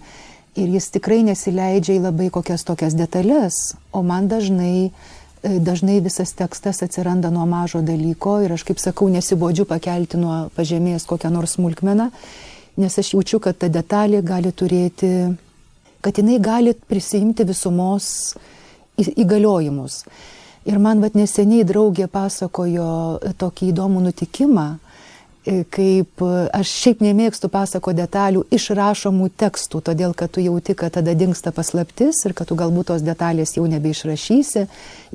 [0.59, 6.35] Ir jis tikrai nesileidžia į labai kokias tokias detalės, o man dažnai e, dažnai visas
[6.35, 11.55] tekstas atsiranda nuo mažo dalyko ir aš, kaip sakau, nesibodžiu pakelti nuo pažemės kokią nors
[11.55, 12.09] smulkmeną
[12.77, 15.11] nes aš jaučiu, kad ta detalė gali turėti,
[16.03, 18.07] kad jinai gali prisijimti visumos
[18.97, 20.03] įgaliojimus.
[20.65, 22.87] Ir man vat neseniai draugė pasakojo
[23.37, 24.67] tokį įdomų nutikimą,
[25.45, 31.53] kaip aš šiaip nemėgstu pasako detalių išrašomų tekstų, todėl kad tu jauti, kad tada dinksta
[31.53, 34.65] paslaptis ir kad tu galbūt tos detalės jau nebeišrašysi.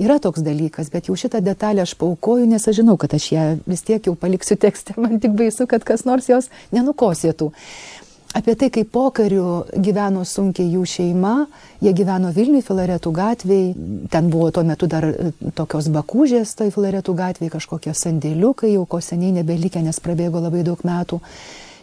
[0.00, 3.46] Yra toks dalykas, bet jau šitą detalę aš paukoju, nes aš žinau, kad aš ją
[3.66, 7.50] vis tiek jau paliksiu tekste, man tik baisu, kad kas nors jos nenukosėtų
[8.34, 11.34] apie tai, kaip pokariu gyveno sunkiai jų šeima.
[11.82, 13.72] Jie gyveno Vilniui, Filaretų gatvėje,
[14.12, 19.00] ten buvo tuo metu dar e, tokios bakūžės, tai Filaretų gatvėje kažkokie sandėliukai, jau ko
[19.04, 21.20] seniai nebelikę, nes prabėgo labai daug metų.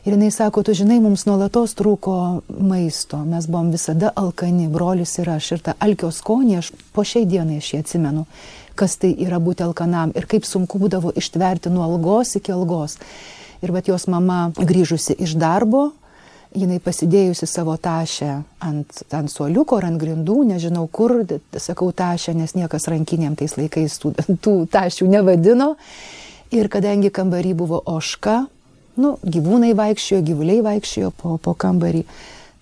[0.07, 2.13] Ir jinai sako, tu žinai, mums nuolatos trūko
[2.63, 5.49] maisto, mes buvom visada alkani, brolis ir aš.
[5.57, 8.23] Ir tą alkio skonį aš po šiai dienai aš jį atsimenu,
[8.79, 12.95] kas tai yra būti alkanam ir kaip sunku būdavo ištverti nuo algos iki algos.
[13.59, 15.89] Ir bet jos mama grįžusi iš darbo,
[16.57, 18.31] jinai pasidėjusi savo tašę
[18.65, 21.19] ant, ant suoliuko ar ant grindų, nežinau kur,
[21.61, 25.75] sakau tašę, nes niekas rankinėm tais laikais tų, tų tašių nevadino.
[26.55, 28.45] Ir kadangi kambarį buvo oška,
[29.03, 32.05] nu, gyvūnai vaikščiojo, gyvuliai vaikščiojo po, po kambarį,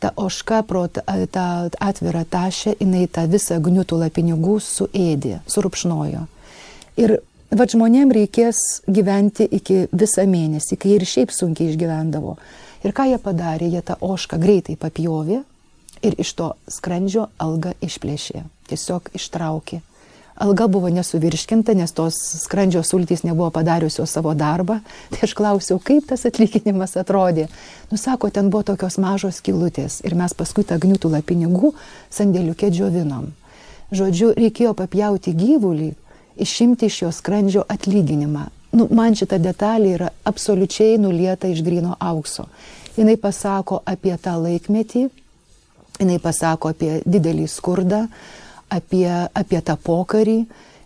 [0.01, 1.45] ta oška pro tą
[1.79, 6.25] atvirą tašę, jinai tą visą gniutulą pinigų suėdė, surupšnojo.
[7.01, 7.17] Ir
[7.55, 12.35] vad žmonėm reikės gyventi iki visą mėnesį, kai ir šiaip sunkiai išgyvendavo.
[12.85, 15.41] Ir ką jie padarė, jie tą ošką greitai papjovė
[16.05, 19.81] ir iš to skrandžio algą išplėšė, tiesiog ištraukė.
[20.35, 24.81] Alga buvo nesuvirškinta, nes tos skrandžio sultys nebuvo padariusios savo darbą.
[25.13, 27.47] Tai aš klausiau, kaip tas atlyginimas atrodė.
[27.91, 31.71] Nusako, ten buvo tokios mažos kilutės ir mes paskui tą gniutulą pinigų
[32.11, 33.31] sandėliukė džiovinom.
[33.95, 35.93] Žodžiu, reikėjo papjauti gyvulį,
[36.35, 38.49] išimti iš jo skrandžio atlyginimą.
[38.75, 42.49] Nu, man šita detalė yra absoliučiai nulieta iš grino aukso.
[42.95, 45.05] Jis pasako apie tą laikmetį,
[45.99, 48.05] jinai pasako apie didelį skurdą,
[48.71, 50.37] apie, apie tą pokarį.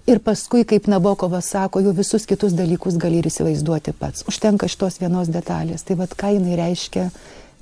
[0.10, 4.25] Ir paskui, kaip Nabokovas sako, jau visus kitus dalykus gali ir įsivaizduoti pats.
[4.30, 5.86] Užtenka šitos vienos detalės.
[5.86, 7.12] Tai vad, ką jinai reiškia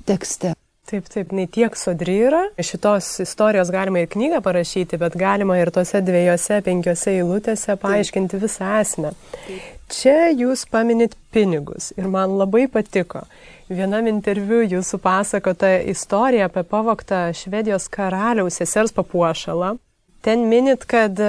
[0.08, 0.57] tekste.
[0.88, 2.46] Taip, taip, ne tiek sodri yra.
[2.64, 8.46] Šitos istorijos galima ir knygą parašyti, bet galima ir tose dviejose, penkiose eilutėse paaiškinti taip.
[8.46, 9.10] visą esmę.
[9.34, 9.66] Taip.
[9.88, 13.22] Čia jūs paminit pinigus ir man labai patiko.
[13.68, 19.74] Vienam interviu jūsų pasakota istorija apie pavoktą Švedijos karaliaus sesers papuošalą.
[20.24, 21.20] Ten minit, kad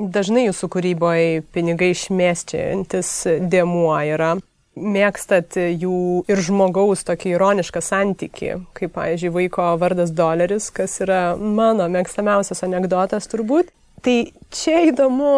[0.00, 3.12] dažnai jūsų kūryboje pinigai išmėsčiantis
[3.52, 4.34] dėmuo yra.
[4.72, 11.90] Mėgstat jų ir žmogaus tokį ironišką santyki, kaip, pavyzdžiui, vaiko vardas doleris, kas yra mano
[11.92, 13.68] mėgstamiausias anegdotas turbūt.
[14.02, 14.16] Tai
[14.48, 15.34] čia įdomu,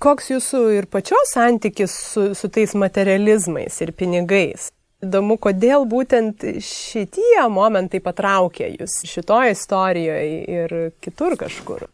[0.00, 4.70] koks jūsų ir pačios santykis su, su tais materializmais ir pinigais.
[5.04, 11.86] Įdomu, kodėl būtent šitie momentai patraukė jūs šitoje istorijoje ir kitur kažkur.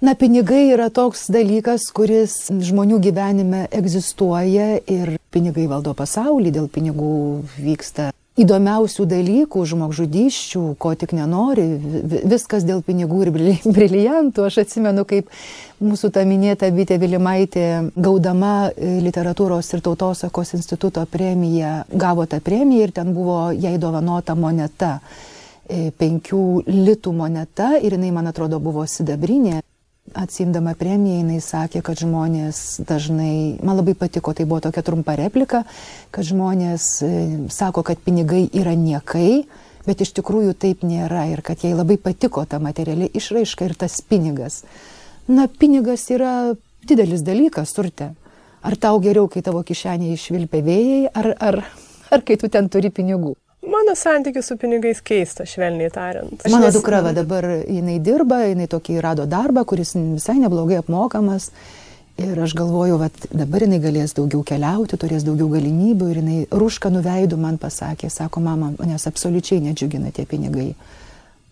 [0.00, 7.10] Na, pinigai yra toks dalykas, kuris žmonių gyvenime egzistuoja ir pinigai valdo pasaulį, dėl pinigų
[7.60, 8.08] vyksta
[8.40, 11.66] įdomiausių dalykų, žmogžudyščių, ko tik nenori,
[12.24, 13.32] viskas dėl pinigų ir
[13.76, 14.46] briliantų.
[14.48, 15.28] Aš atsimenu, kaip
[15.84, 22.88] mūsų ta minėta Bitė Vilimaitė, gaudama e, literatūros ir tautosakos instituto premiją, gavo tą premiją
[22.88, 24.96] ir ten buvo jai dovanota moneta,
[25.68, 29.60] e, penkių litų moneta ir jinai, man atrodo, buvo sidabrinė.
[30.18, 35.62] Atsimdama premiją jinai sakė, kad žmonės dažnai, man labai patiko, tai buvo tokia trumpa replika,
[36.10, 37.10] kad žmonės e,
[37.54, 39.44] sako, kad pinigai yra niekai,
[39.86, 44.00] bet iš tikrųjų taip nėra ir kad jai labai patiko ta materiali išraiška ir tas
[44.02, 44.64] pinigas.
[45.30, 48.10] Na, pinigas yra didelis dalykas, turte.
[48.66, 51.62] Ar tau geriau, kai tavo kišenėje išvilpia vėjai, ar, ar,
[52.10, 53.36] ar kai tu ten turi pinigų?
[53.70, 56.40] Mano santykis su pinigais keista, švelniai tariant.
[56.44, 56.74] Aš Mano nes...
[56.74, 61.50] dukra va, dabar jinai dirba, jinai tokį rado darbą, kuris visai neblogai apmokamas.
[62.20, 66.90] Ir aš galvoju, kad dabar jinai galės daugiau keliauti, turės daugiau galimybių ir jinai rušką
[66.92, 70.74] nuveidų man pasakė, sako, mama, manęs absoliučiai nedžiugina tie pinigai.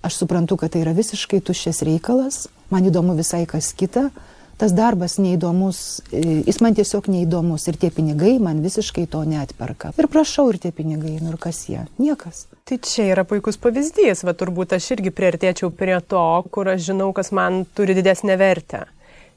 [0.04, 4.09] Aš suprantu, kad tai yra visiškai tuščias reikalas, man įdomu visai kas kita,
[4.58, 9.92] tas darbas neįdomus, e, jis man tiesiog neįdomus ir tie pinigai man visiškai to neatperka.
[9.98, 11.84] Ir prašau, ir tie pinigai, nu ir kas jie?
[12.02, 12.46] Niekas.
[12.68, 17.12] Tai čia yra puikus pavyzdys, va turbūt aš irgi priartėčiau prie to, kur aš žinau,
[17.16, 18.84] kas man turi didesnę vertę.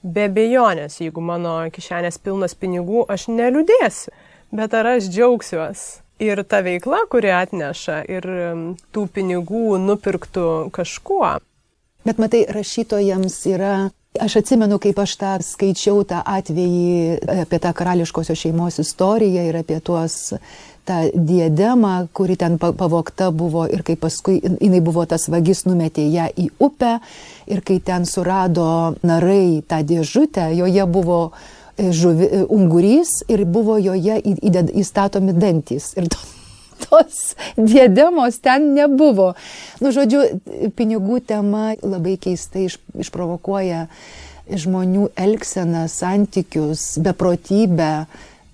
[0.02, 4.10] Be bejonės, jeigu mano kišenės pilnas pinigų, aš neliūdėsiu,
[4.58, 6.02] bet ar aš džiaugsiuosi?
[6.22, 8.26] Ir ta veikla, kuri atneša ir
[8.94, 11.40] tų pinigų nupirktų kažkuo.
[12.06, 13.74] Bet matai, rašytojams yra
[14.20, 19.78] Aš atsimenu, kaip aš tą skaičiau tą atvejį apie tą karališkosios šeimos istoriją ir apie
[19.80, 20.34] tuos
[20.84, 26.28] tą diademą, kuri ten pavokta buvo ir kai paskui jinai buvo tas vagis numetė ją
[26.28, 26.98] į upę
[27.48, 33.80] ir kai ten surado narai tą dėžutę, joje buvo e, žuvi, e, ungurys ir buvo
[33.80, 35.94] joje įstatomi dantys.
[35.96, 36.20] Ir to,
[36.86, 39.32] tos diademos ten nebuvo.
[39.82, 40.24] Nu, žodžiu,
[40.78, 43.88] pinigų tema labai keistai iš, išprovokuoja
[44.52, 47.92] žmonių elgseną, santykius, beprotybę.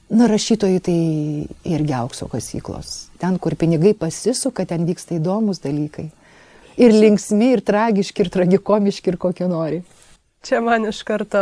[0.07, 0.99] Na, rašytojai tai
[1.67, 3.09] irgi aukso kasyklos.
[3.19, 6.07] Ten, kur pinigai pasisuka, ten vyksta įdomus dalykai.
[6.77, 9.81] Ir linksmi, ir tragiški, ir tragikomiški, ir kokie nori.
[10.45, 11.39] Čia man iš karto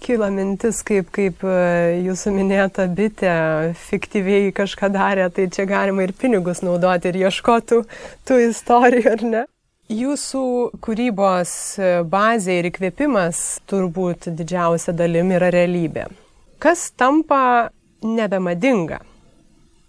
[0.00, 1.56] kyla mintis, kaip, kaip e,
[2.06, 3.34] jūsų minėta bitė
[3.88, 7.82] fiktyviai kažką darė, tai čia galima ir pinigus naudoti ir ieškotų
[8.28, 9.42] tų istorijų, ar ne?
[9.92, 10.44] Jūsų
[10.82, 11.50] kūrybos
[12.10, 16.08] bazė ir įkvėpimas turbūt didžiausia dalimi yra realybė.
[16.62, 17.68] Kas tampa
[18.02, 19.02] nebemadinga?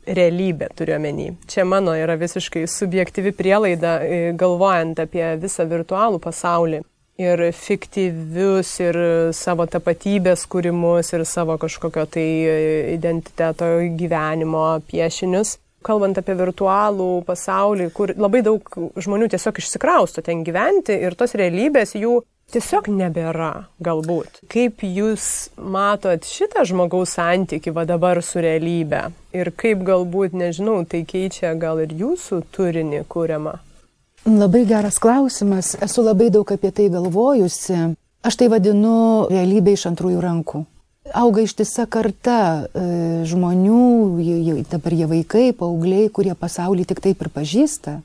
[0.08, 1.28] realybė turiuomenį.
[1.52, 6.82] Čia mano yra visiškai subjektyvi prielaida, e, galvojant apie visą virtualų pasaulį.
[7.18, 8.98] Ir fiktyvius, ir
[9.34, 12.28] savo tapatybės kūrimus, ir savo kažkokio tai
[12.94, 15.56] identiteto gyvenimo piešinius.
[15.88, 18.66] Kalbant apie virtualų pasaulį, kur labai daug
[19.02, 22.20] žmonių tiesiog išsikrausto ten gyventi ir tos realybės jų
[22.54, 24.42] tiesiog nebėra, galbūt.
[24.52, 31.04] Kaip jūs matot šitą žmogaus santyki va dabar su realybė ir kaip galbūt, nežinau, tai
[31.08, 33.58] keičia gal ir jūsų turinį kūriamą?
[34.28, 37.94] Labai geras klausimas, esu labai daug apie tai galvojusi.
[38.28, 40.66] Aš tai vadinu realybė iš antrųjų rankų.
[41.16, 42.82] Auga ištisa karta e,
[43.30, 43.84] žmonių,
[44.68, 48.02] dabar jie vaikai, paaugliai, kurie pasaulį tik taip ir pažįsta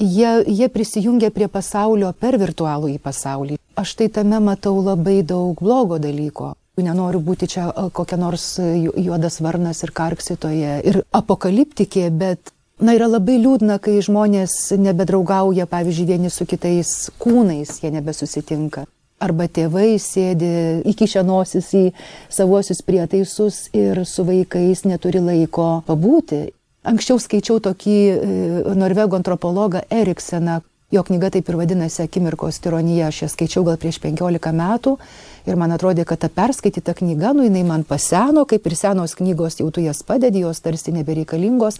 [0.00, 3.58] jie, jie prisijungia prie pasaulio per virtualų į pasaulį.
[3.78, 6.54] Aš tai tame matau labai daug blogo dalyko.
[6.80, 13.36] Nenoriu būti čia kokia nors juodas varnas ir karksitoje ir apokaliptikė, bet Na, yra labai
[13.36, 18.86] liūdna, kai žmonės nebedraugauja, pavyzdžiui, vieni su kitais kūnais, jie nebesusitinka.
[19.20, 20.48] Arba tėvai sėdi
[20.88, 21.82] įkišę nosis į
[22.32, 26.46] savuosius prietaisus ir su vaikais neturi laiko pabūti.
[26.88, 28.16] Anksčiau skaičiau tokį e,
[28.80, 34.00] norvego antropologą Erikseną, jo knyga taip ir vadinasi Akimirkos tironija, aš ją skaičiau gal prieš
[34.00, 34.94] 15 metų
[35.44, 39.60] ir man atrodė, kad ta perskaityta knyga, nu jinai man paseno, kaip ir senos knygos,
[39.60, 41.76] jau tu jas padedi, jos tarsi nebereikalingos,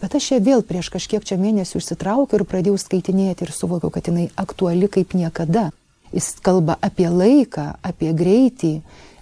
[0.00, 4.08] bet aš ją vėl prieš kažkiek čia mėnesių išsitraukiau ir pradėjau skaitinėti ir suvokiau, kad
[4.08, 5.70] jinai aktuali kaip niekada.
[6.10, 8.74] Jis kalba apie laiką, apie greitį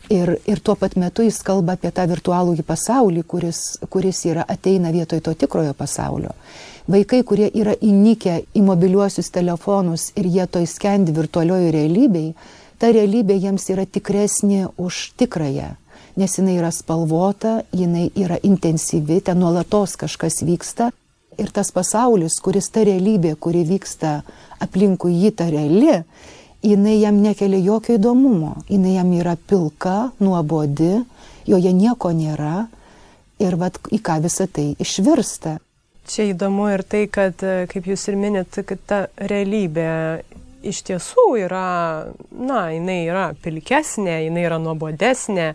[0.08, 3.58] Ir, ir tuo pat metu jis kalba apie tą virtualųjį pasaulį, kuris,
[3.92, 6.32] kuris yra ateina vietoj to tikrojo pasaulio.
[6.88, 12.30] Vaikai, kurie yra įnikę į mobiliuosius telefonus ir jie toj skendi virtualiojo realybėj,
[12.80, 15.74] ta realybė jiems yra tikresnė už tikrąją,
[16.18, 20.90] nes jinai yra spalvota, jinai yra intensyvi, ten nuolatos kažkas vyksta.
[21.38, 24.16] Ir tas pasaulis, kuris ta realybė, kuri vyksta
[24.64, 26.00] aplinkui jį ta reali,
[26.66, 30.96] jinai jam nekelia jokio įdomumo, jinai jam yra pilka, nuobodi,
[31.46, 32.66] joje nieko nėra
[33.38, 35.58] ir vad į ką visa tai išvirsta.
[36.08, 37.38] Čia įdomu ir tai, kad,
[37.70, 39.90] kaip jūs ir minit, kad ta realybė
[40.66, 45.52] iš tiesų yra, na, jinai yra pilkesnė, jinai yra nuobodesnė,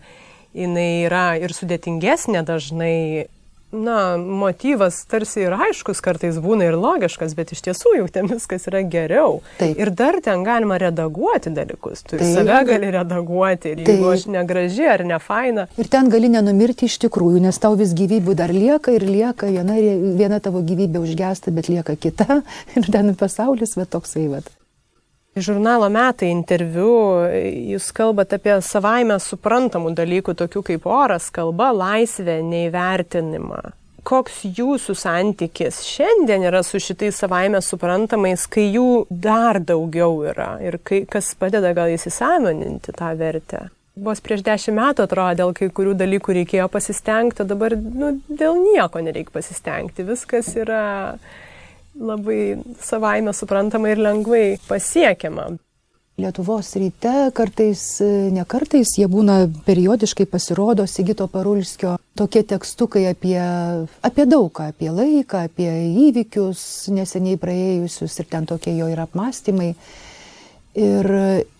[0.54, 3.28] jinai yra ir sudėtingesnė dažnai
[3.74, 8.68] na, motyvas tarsi ir aiškus kartais būna ir logiškas, bet iš tiesų jau ten viskas
[8.70, 9.42] yra geriau.
[9.60, 9.80] Taip.
[9.82, 12.06] Ir dar ten galima redaguoti dalykus.
[12.06, 12.30] Tu Taip.
[12.38, 14.14] save gali redaguoti ir jeigu Taip.
[14.14, 15.68] aš negraži ar ne faina.
[15.82, 19.78] Ir ten gali nenumirti iš tikrųjų, nes tau vis gyvybių dar lieka ir lieka, viena,
[20.22, 22.44] viena tavo gyvybė užgesta, bet lieka kita.
[22.78, 24.48] Ir ten pasaulis, bet toksai vad.
[25.34, 27.26] Žurnalo metai interviu
[27.74, 33.64] jūs kalbate apie savaime suprantamų dalykų, tokių kaip oras, kalba, laisvė, neįvertinimą.
[34.06, 40.78] Koks jūsų santykis šiandien yra su šitais savaime suprantamais, kai jų dar daugiau yra ir
[40.84, 43.70] kai, kas padeda gal įsisamoninti tą vertę?
[43.94, 48.60] Vos prieš dešimt metų atrodo, dėl kai kurių dalykų reikėjo pasistengti, o dabar nu, dėl
[48.60, 50.06] nieko nereikia pasistengti.
[50.06, 50.84] Viskas yra
[52.00, 55.52] labai savaime suprantama ir lengvai pasiekiama.
[56.22, 57.84] Lietuvos ryte kartais,
[58.30, 63.40] ne kartais, jie būna periodiškai pasirodo Sigito Parulskio tokie tekstukai apie,
[64.06, 65.72] apie daugą, apie laiką, apie
[66.06, 69.72] įvykius neseniai praėjusius ir ten tokie jo yra apmąstymai.
[70.74, 71.06] Ir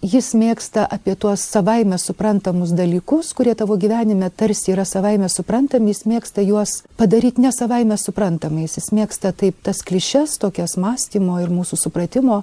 [0.02, 6.08] jis mėgsta apie tuos savaime suprantamus dalykus, kurie tavo gyvenime tarsi yra savaime suprantami, jis
[6.10, 8.74] mėgsta juos padaryti ne savaime suprantamais.
[8.80, 12.42] Jis mėgsta taip tas klišes, tokias mąstymo ir mūsų supratimo,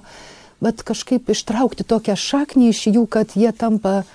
[0.63, 4.05] bet kažkaip ištraukti tokią šaknį iš jų, kad jie tampa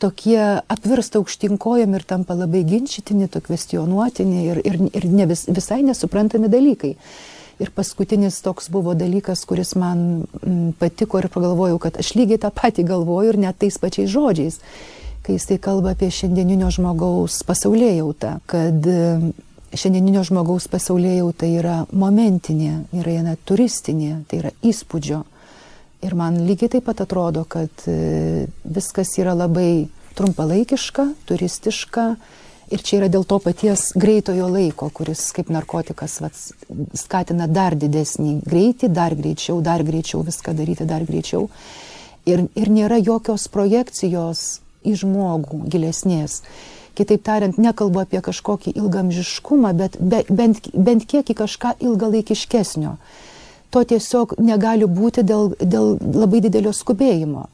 [0.00, 5.82] tokie apvirsta aukštinkojami ir tampa labai ginčytini, to kvestionuotini ir, ir, ir ne vis, visai
[5.84, 6.94] nesuprantami dalykai.
[7.58, 12.52] Ir paskutinis toks buvo dalykas, kuris man mm, patiko ir pagalvojau, kad aš lygiai tą
[12.54, 14.60] patį galvoju ir net tais pačiais žodžiais,
[15.26, 19.32] kai jisai kalba apie šiandieninio žmogaus pasaulėjautą, kad mm,
[19.74, 25.24] šiandieninio žmogaus pasaulėjauta yra momentinė, yra viena turistinė, tai yra įspūdžio.
[26.06, 29.88] Ir man lygiai taip pat atrodo, kad e, viskas yra labai
[30.18, 32.12] trumpalaikiška, turistiška
[32.68, 36.40] Ir čia yra dėl to paties greitojo laiko, kuris kaip narkotikas vat,
[37.00, 41.46] skatina dar didesnį greitį, dar greičiau, dar greičiau viską daryti, dar greičiau.
[42.28, 46.42] Ir, ir nėra jokios projekcijos į žmogų gilesnės.
[46.98, 52.96] Kitaip tariant, nekalbu apie kažkokį ilgamžiškumą, bet be, bent, bent kiek į kažką ilgalaikiškesnio.
[53.72, 57.46] To tiesiog negali būti dėl, dėl labai didelio skubėjimo.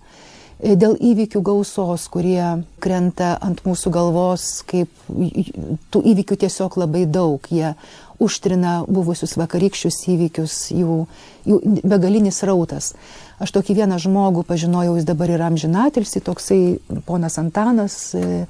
[0.64, 4.90] E, dėl įvykių gausos, kurie krenta ant mūsų galvos, kaip
[5.92, 7.44] tų įvykių tiesiog labai daug.
[7.52, 7.74] Jie
[8.22, 10.98] užtrina buvusius vakarykščius įvykius, jų,
[11.48, 12.94] jų begalinis rautas.
[13.42, 16.60] Aš tokį vieną žmogų pažinojau, jis dabar yra amžinatilsi, toksai
[17.06, 18.46] ponas Antanas, e,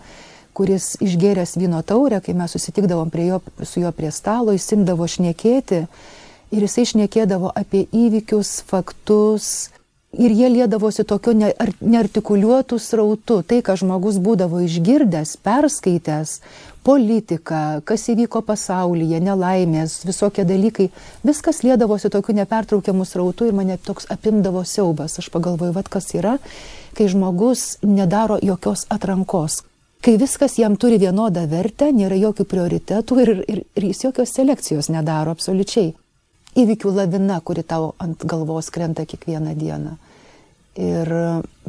[0.54, 5.86] kuris išgėręs vyno taurę, kai mes susitikdavom jo, su juo prie stalo, jis imdavo šnekėti
[6.54, 9.70] ir jisai šnekėdavo apie įvykius, faktus,
[10.18, 13.40] ir jie liedavosi tokiu neartikuliuotų srautu.
[13.46, 16.38] Tai, ką žmogus būdavo išgirdęs, perskaitęs,
[16.84, 20.90] politika, kas įvyko pasaulyje, nelaimės, visokie dalykai,
[21.24, 25.18] viskas liedavosi tokiu nepertraukiamu srautu ir mane toks apimdavo siaubas.
[25.22, 26.36] Aš pagalvoju, vad kas yra,
[26.94, 29.62] kai žmogus nedaro jokios atrankos.
[30.04, 34.92] Kai viskas jam turi vienodą vertę, nėra jokių prioritetų ir, ir, ir jis jokios selekcijos
[34.92, 35.94] nedaro absoliučiai
[36.58, 39.96] įvykių lavina, kuri tau ant galvos krenta kiekvieną dieną.
[40.74, 41.10] Ir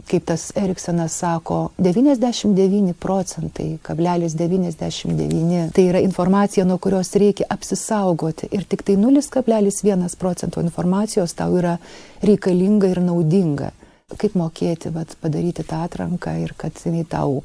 [0.09, 8.49] kaip tas Eriksonas sako, 99 procentai, kablelis 99, tai yra informacija, nuo kurios reikia apsisaugoti.
[8.51, 11.77] Ir tik tai 0,1 procento informacijos tau yra
[12.25, 13.71] reikalinga ir naudinga.
[14.17, 17.43] Kaip mokėti vat, padaryti tą atranką ir kad jinai tau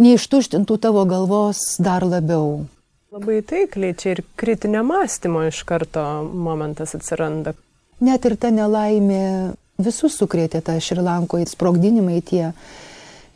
[0.00, 2.64] neištuštintų tavo galvos dar labiau.
[3.12, 7.52] Labai taikliai čia ir kritinio mąstymo iš karto momentas atsiranda.
[8.00, 9.52] Net ir ta nelaimė
[9.84, 12.54] visus sukrėtė tą Šrilankoje sprogdinimai tie.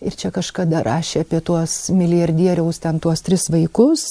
[0.01, 4.07] Ir čia kažkada rašė apie tuos milijardieriaus, ten tuos tris vaikus.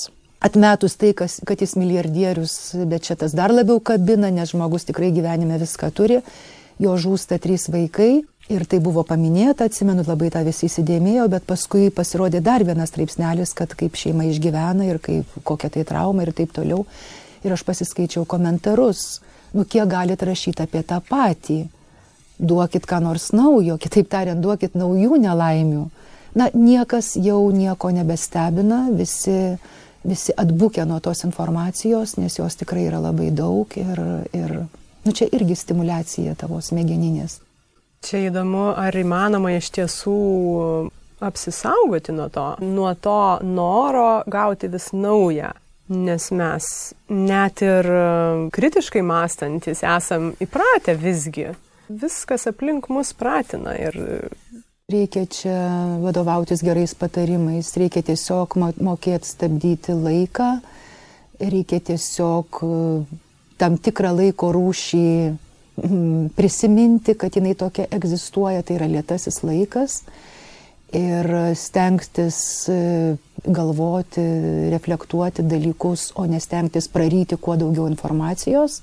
[0.46, 5.10] Atmetus tai, kas, kad jis milijardierius, bet čia tas dar labiau kabina, nes žmogus tikrai
[5.18, 6.22] gyvenime viską turi.
[6.78, 11.88] Jo žūsta trys vaikai Ir tai buvo paminėta, atsimenu, labai tą visi įsidėmėjo, bet paskui
[11.90, 16.52] pasirodė dar vienas straipsnelis, kad kaip šeima išgyvena ir kaip, kokia tai trauma ir taip
[16.54, 16.84] toliau.
[17.42, 19.24] Ir aš pasiskaičiau komentarus,
[19.58, 21.64] nu kiek galite rašyti apie tą patį.
[22.38, 25.88] Duokit ką nors naujo, kitaip tariant, duokit naujų nelaimių.
[26.38, 29.56] Na, niekas jau nieko nebestebina, visi,
[30.06, 34.06] visi atbūkė nuo tos informacijos, nes jos tikrai yra labai daug ir,
[34.38, 37.40] ir nu, čia irgi stimulacija tavo smegeninės.
[38.06, 40.16] Čia įdomu, ar įmanoma iš tiesų
[41.26, 45.54] apsisaugoti nuo to, nuo to noro gauti vis naują.
[45.90, 46.68] Nes mes
[47.10, 47.90] net ir
[48.54, 51.52] kritiškai mąstantis esam įpratę visgi.
[51.90, 53.98] Viskas aplink mus pratina ir
[54.86, 55.60] Reikia čia
[55.98, 58.54] vadovautis gerais patarimais, reikia tiesiog
[58.86, 60.50] mokėti stabdyti laiką,
[61.42, 62.60] reikia tiesiog
[63.58, 65.08] tam tikrą laiko rūšį
[66.36, 70.02] prisiminti, kad jinai tokia egzistuoja, tai yra lietasis laikas
[70.96, 71.28] ir
[71.60, 72.38] stengtis
[72.72, 72.78] e,
[73.44, 74.24] galvoti,
[74.72, 78.82] reflektuoti dalykus, o nestengtis praryti kuo daugiau informacijos.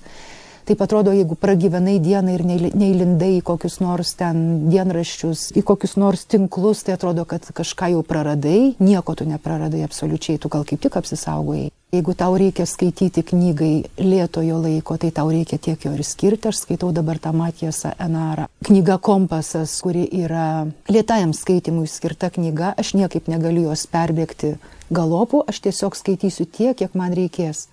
[0.62, 6.22] Taip atrodo, jeigu pragyvenai dieną ir neįlindai į kokius nors ten dienraščius, į kokius nors
[6.30, 10.98] tinklus, tai atrodo, kad kažką jau praradai, nieko tu nepraradai absoliučiai, tu gal kaip tik
[11.02, 11.72] apsisaugojai.
[11.92, 16.48] Jeigu tau reikia skaityti knygai lėtojo laiko, tai tau reikia tiek jo ir skirti.
[16.48, 18.46] Aš skaitau dabar tą Matiesą Enarą.
[18.64, 22.72] Knyga Kompasas, kuri yra lėtajam skaitimui skirta knyga.
[22.80, 24.54] Aš niekaip negaliu jos perbėgti
[24.88, 27.66] galopų, aš tiesiog skaitysiu tiek, kiek man reikės.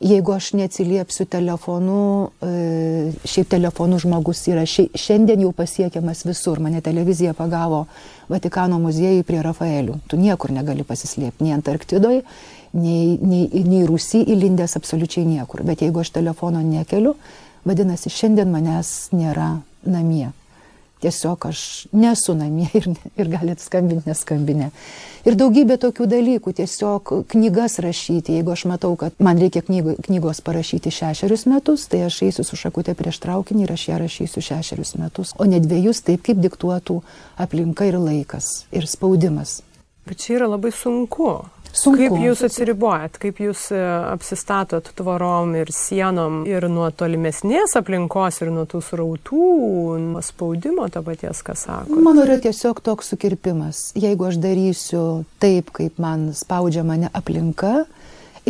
[0.00, 6.60] Jeigu aš neatsiliepsiu telefonu, e, šiaip telefonu žmogus yra šiandien jau pasiekiamas visur.
[6.60, 7.82] Mane televizija pagavo
[8.28, 9.98] Vatikano muziejui prie Rafaelių.
[10.08, 12.22] Tu niekur negali pasislėpti, nei Antarktidoje,
[12.72, 15.66] nei, nei, nei Rusy įlindęs absoliučiai niekur.
[15.68, 17.12] Bet jeigu aš telefono nekeliu,
[17.68, 20.30] vadinasi, šiandien manęs nėra namie.
[21.00, 21.60] Tiesiog aš
[21.96, 24.68] nesu namie ir, ir galit skambinti neskambinę.
[25.24, 28.36] Ir daugybė tokių dalykų, tiesiog knygas rašyti.
[28.38, 32.56] Jeigu aš matau, kad man reikia knygo, knygos parašyti šešerius metus, tai aš eisiu su
[32.60, 37.00] šakutė prieš traukinį ir aš ją rašysiu šešerius metus, o ne dviejus, taip kaip diktuotų
[37.40, 39.60] aplinka ir laikas ir spaudimas.
[40.08, 41.34] Bet čia yra labai sunku.
[41.72, 42.00] Sunku.
[42.02, 43.78] Kaip jūs atsiribojat, kaip jūs e,
[44.10, 49.44] apsistatot tvorom ir sienom ir nuo tolimesnės aplinkos ir nuo tų srautų,
[50.02, 52.00] nuo spaudimo to paties, ką sako?
[52.02, 53.90] Mano yra tiesiog toks sukirpimas.
[53.98, 55.04] Jeigu aš darysiu
[55.42, 57.84] taip, kaip man spaudžia mane aplinka,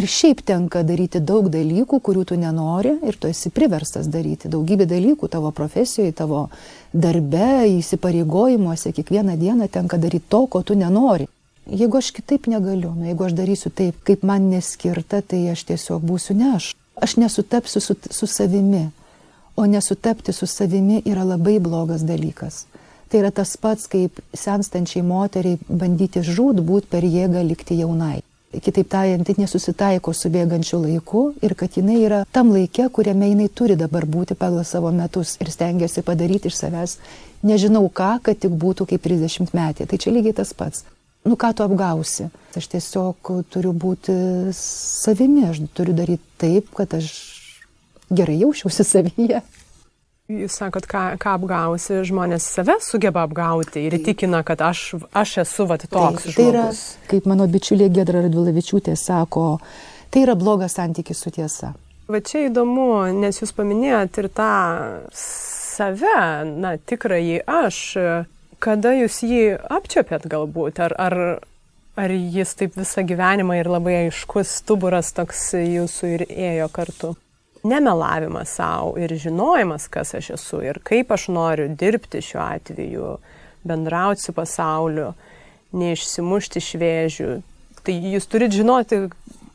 [0.00, 4.48] ir šiaip tenka daryti daug dalykų, kurių tu nenori ir tu esi priverstas daryti.
[4.52, 6.46] Daugybė dalykų tavo profesijoje, tavo
[6.92, 11.28] darbe, įsipareigojimuose, kiekvieną dieną tenka daryti to, ko tu nenori.
[11.70, 16.02] Jeigu aš kitaip negaliu, nu, jeigu aš darysiu taip, kaip man neskirta, tai aš tiesiog
[16.02, 16.72] būsiu ne aš.
[17.00, 18.88] Aš nesutapsiu su, su savimi,
[19.56, 22.64] o nesutapti su savimi yra labai blogas dalykas.
[23.10, 28.20] Tai yra tas pats, kaip senstančiai moteriai bandyti žūd būt per jėgą likti jaunai.
[28.50, 33.46] Kitaip tariant, tai nesusitaiko su bėgančiu laiku ir kad jinai yra tam laikė, kuriame jinai
[33.46, 36.96] turi dabar būti pagal savo metus ir stengiasi padaryti iš savęs
[37.42, 39.86] nežinau ką, kad tik būtų kaip 30 metė.
[39.86, 40.84] Tai čia lygiai tas pats.
[41.24, 42.30] Nu ką tu apgausi?
[42.56, 44.14] Aš tiesiog turiu būti
[44.56, 47.10] savimi, aš turiu daryti taip, kad aš
[48.10, 49.42] gerai jausčiausi savyje.
[50.30, 55.66] Jūs sakot, ką, ką apgausi, žmonės save sugeba apgauti ir įtikina, kad aš, aš esu
[55.66, 56.28] vat toks.
[56.28, 56.66] Tai, tai yra,
[57.10, 59.46] kaip mano bičiulė Gedra Radvilavičiūtė sako,
[60.14, 61.72] tai yra blogas santykis su tiesa.
[62.10, 64.52] Va čia įdomu, nes jūs paminėjot ir tą
[65.14, 67.82] save, na, tikrąjį aš,
[68.62, 71.16] kada jūs jį apčiopėt galbūt, ar, ar,
[71.96, 77.16] ar jis taip visą gyvenimą ir labai aiškus stuburas toks jūsų ir ėjo kartu?
[77.62, 83.16] nemelavimas savo ir žinojimas, kas aš esu ir kaip aš noriu dirbti šiuo atveju,
[83.64, 85.12] bendrauti su pasauliu,
[85.76, 87.30] neišsimušti šviežių.
[87.84, 89.02] Tai jūs turite žinoti,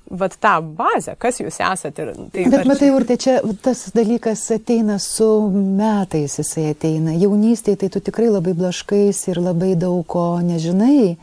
[0.10, 2.06] vat tą bazę, kas jūs esate.
[2.06, 7.16] Ir, tai, Bet matai, Urte, čia tas dalykas ateina su metais, jisai ateina.
[7.18, 11.16] Jaunystėje tai tu tikrai labai blaškais ir labai daug ko nežinai.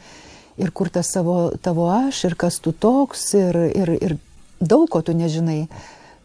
[0.61, 4.16] Ir kur tas savo, tavo aš, ir kas tu toks, ir, ir, ir
[4.61, 5.66] daug ko tu nežinai.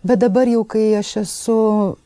[0.08, 1.60] Bet dabar jau, kai aš esu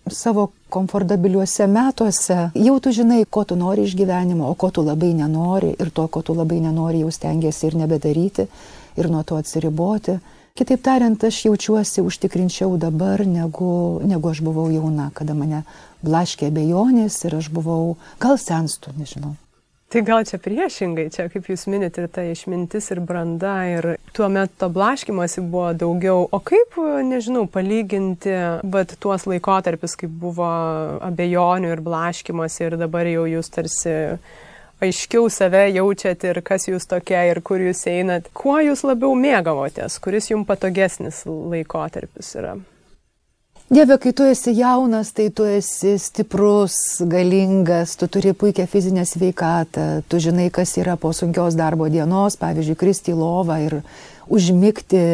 [0.09, 5.11] savo komfortabiliuose metuose, jau tu žinai, ko tu nori iš gyvenimo, o ko tu labai
[5.17, 8.47] nenori ir to, ko tu labai nenori, jau stengiasi ir nebedaryti
[8.97, 10.17] ir nuo to atsiriboti.
[10.57, 15.63] Kitaip tariant, aš jaučiuosi užtikrinčiau dabar, negu, negu aš buvau jauna, kada mane
[16.03, 19.37] blaškė abejonės ir aš buvau, gal senstu, nežinau.
[19.91, 24.55] Tai gal čia priešingai, čia kaip jūs minite ta išmintis ir branda ir tuo metu
[24.63, 26.29] to blaškimosi buvo daugiau.
[26.31, 26.77] O kaip,
[27.07, 28.31] nežinau, palyginti,
[28.63, 30.47] bet tuos laikotarpius, kaip buvo
[31.03, 33.97] abejonių ir blaškimosi ir dabar jau jūs tarsi
[34.81, 38.27] aiškiau save jaučiat ir kas jūs tokia ir kur jūs einat.
[38.33, 42.57] Kuo jūs labiau mėgavotės, kuris jums patogesnis laikotarpis yra?
[43.71, 46.73] Dieve, kai tu esi jaunas, tai tu esi stiprus,
[47.07, 52.75] galingas, tu turi puikią fizinę sveikatą, tu žinai, kas yra po sunkios darbo dienos, pavyzdžiui,
[52.75, 53.77] kristi į lovą ir
[54.27, 55.05] užmygti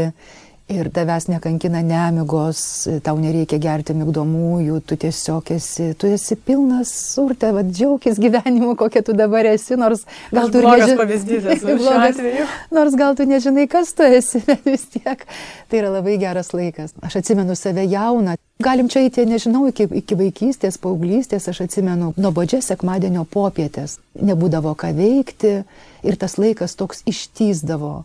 [0.70, 2.60] ir tavęs nekankina nemigos,
[3.04, 9.02] tau nereikia gerti migdomųjų, tu tiesiog esi, tu esi pilnas surte, vad džiaugis gyvenimu, kokia
[9.08, 10.04] tu dabar esi, nors
[10.34, 10.98] gal tu nežinai.
[11.00, 12.48] pavyzdys esu šiuo atveju.
[12.76, 15.24] Nors gal tu nežinai, kas tu esi, bet vis tiek
[15.72, 16.92] tai yra labai geras laikas.
[17.00, 18.36] Aš atsimenu save jauną.
[18.64, 24.02] Galim čia įti, nežinau, iki, iki vaikystės, paauglystės, aš atsimenu nuobodžias sekmadienio popietės.
[24.20, 25.62] Nebūdavo ką veikti
[26.04, 28.02] ir tas laikas toks ištysdavo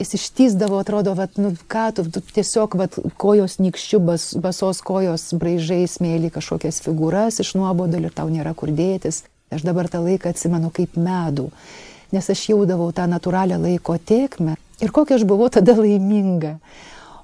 [0.00, 5.28] jis ištysdavo, atrodo, vat, nu, ką tu, tu tiesiog vat, kojos nikščių, bas, basos kojos
[5.36, 9.24] braižai smėlį kažkokias figūras iš nuobodulio ir tau nėra kur dėtis.
[9.50, 11.48] Aš dabar tą laiką atsimenu kaip medų,
[12.14, 16.56] nes aš jaudavau tą natūralią laiko tiekmę ir kokia aš buvau tada laiminga.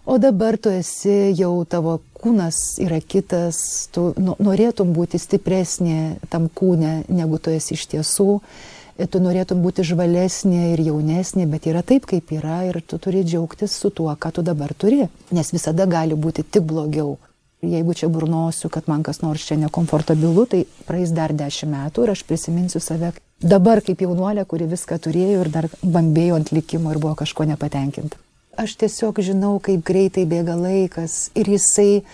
[0.06, 7.00] O dabar tu esi jau tavo kūnas yra kitas, tu norėtum būti stipresnė tam kūne,
[7.08, 8.28] negu tu esi iš tiesų
[9.04, 13.76] tu norėtum būti žvalesnė ir jaunesnė, bet yra taip, kaip yra ir tu turi džiaugtis
[13.76, 15.04] su tuo, ką tu dabar turi,
[15.36, 17.18] nes visada gali būti tik blogiau.
[17.66, 22.12] Jeigu čia burnosiu, kad man kas nors čia nekomfortabilu, tai praeis dar dešimt metų ir
[22.12, 27.00] aš prisiminsiu save dabar kaip jaunuolė, kuri viską turėjo ir dar bambėjo ant likimo ir
[27.02, 28.20] buvo kažko nepatenkinta.
[28.56, 32.04] Aš tiesiog žinau, kaip greitai bėga laikas ir jisai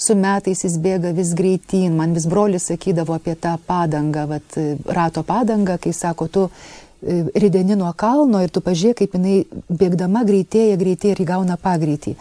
[0.00, 1.96] su metais jis bėga vis greityn.
[1.96, 7.76] Man vis brolis sakydavo apie tą padangą, vat, rato padangą, kai sako, tu e, rideni
[7.76, 9.36] nuo kalno ir tu pažiūrėk, kaip jinai
[9.68, 12.16] bėgdama greitėja, greitėja ir įgauna pagreitį.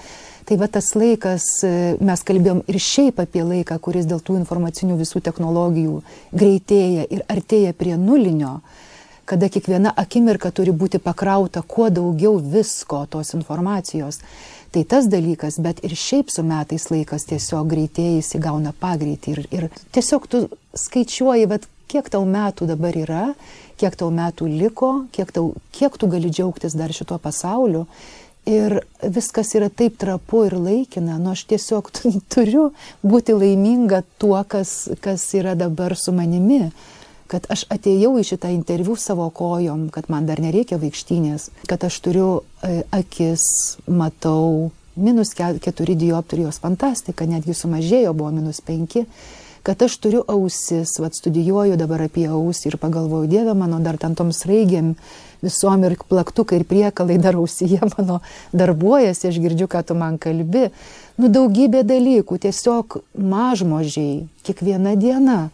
[0.49, 1.71] Tai va tas laikas, e,
[2.01, 5.99] mes kalbėjom ir šiaip apie laiką, kuris dėl tų informacinių visų technologijų
[6.34, 8.55] greitėja ir artėja prie nulinio,
[9.30, 14.17] kada kiekviena akimirka turi būti pakrauta kuo daugiau visko tos informacijos.
[14.70, 19.65] Tai tas dalykas, bet ir šiaip su metais laikas tiesiog greitėjai įgauna pagreitį ir, ir
[19.95, 20.43] tiesiog tu
[20.78, 23.24] skaičiuoji, bet kiek tau metų dabar yra,
[23.82, 27.88] kiek tau metų liko, kiek, tau, kiek tu gali džiaugtis dar šituo pasauliu.
[28.49, 31.89] Ir viskas yra taip trapu ir laikina, nu aš tiesiog
[32.34, 32.70] turiu
[33.01, 36.70] būti laiminga tuo, kas, kas yra dabar su manimi
[37.30, 41.99] kad aš atėjau į šitą interviu savo kojom, kad man dar nereikia vaikštynės, kad aš
[42.05, 42.30] turiu
[42.65, 43.43] e, akis,
[43.86, 49.05] matau, minus 4 dioptrijos fantastika, netgi sumažėjo, buvo minus 5
[49.63, 54.15] kad aš turiu ausis, vad studijuoju dabar apie ausį ir pagalvoju, Dieve mano, dar tam
[54.15, 54.93] tom sraigėm
[55.43, 58.19] visom ir plaktukai ir priekalai dar ausyje mano
[58.55, 60.69] darbuojasi, aš girdžiu, ką tu man kalbi.
[61.19, 65.49] Nu daugybė dalykų, tiesiog mažmožiai, kiekviena diena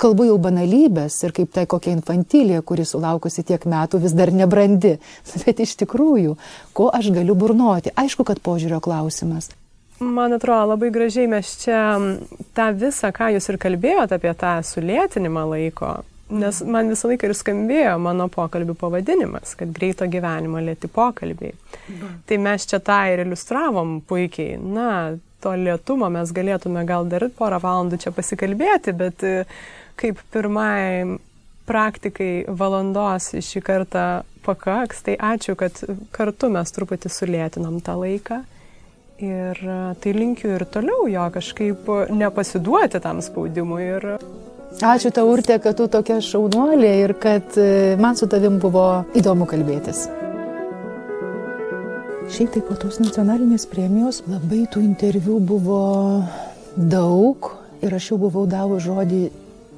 [0.00, 4.96] kalbu jau banalybės ir kaip tai kokia infantilė, kuri sulaukusi tiek metų vis dar nebrandi.
[5.44, 6.38] Bet iš tikrųjų,
[6.76, 7.94] ko aš galiu burnoti?
[7.96, 9.52] Aišku, kad požiūrio klausimas.
[10.04, 11.78] Man atrodo, labai gražiai mes čia
[12.56, 15.92] tą visą, ką jūs ir kalbėjote apie tą sulėtinimą laiko,
[16.32, 21.52] Nes man visą laiką ir skambėjo mano pokalbių pavadinimas, kad greito gyvenimo lėti pokalbiai.
[22.00, 22.08] Ba.
[22.24, 24.56] Tai mes čia tą ir iliustravom puikiai.
[24.56, 24.88] Na,
[25.44, 29.34] to lietumo mes galėtume gal dar porą valandų čia pasikalbėti, bet e,
[30.00, 31.18] kaip pirmai
[31.68, 34.06] praktikai valandos šį kartą
[34.44, 35.78] pakaks, tai ačiū, kad
[36.12, 38.42] kartu mes truputį sulėtinam tą laiką.
[39.24, 44.10] Ir e, tai linkiu ir toliau jo kažkaip nepasiduoti tam spaudimui ir
[44.82, 49.46] Ačiū tau, Urte, kad tu tokia šaunuolė ir kad e, man su tavim buvo įdomu
[49.46, 50.08] kalbėtis.
[52.24, 55.80] Šiaip tai po tos nacionalinės premijos labai tų interviu buvo
[56.72, 57.50] daug
[57.84, 59.26] ir aš jau buvau davus žodį,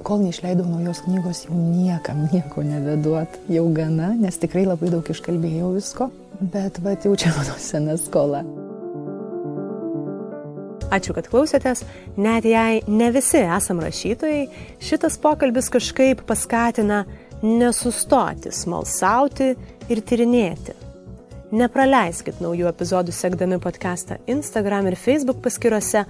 [0.07, 5.73] kol neišleidau naujos knygos, jau niekam nieko neveduot, jau gana, nes tikrai labai daug iškalbėjau
[5.75, 6.07] visko,
[6.39, 8.45] bet va, jau čia mano sena skola.
[10.87, 11.83] Ačiū, kad klausėtės.
[12.15, 14.47] Net jei ne visi esam rašytojai,
[14.79, 17.03] šitas pokalbis kažkaip paskatina
[17.43, 19.51] nesustoti, smalsauti
[19.91, 20.86] ir tyrinėti.
[21.47, 26.01] Nepraleiskit naujų epizodų sekdami podcastą Instagram ir Facebook paskiruose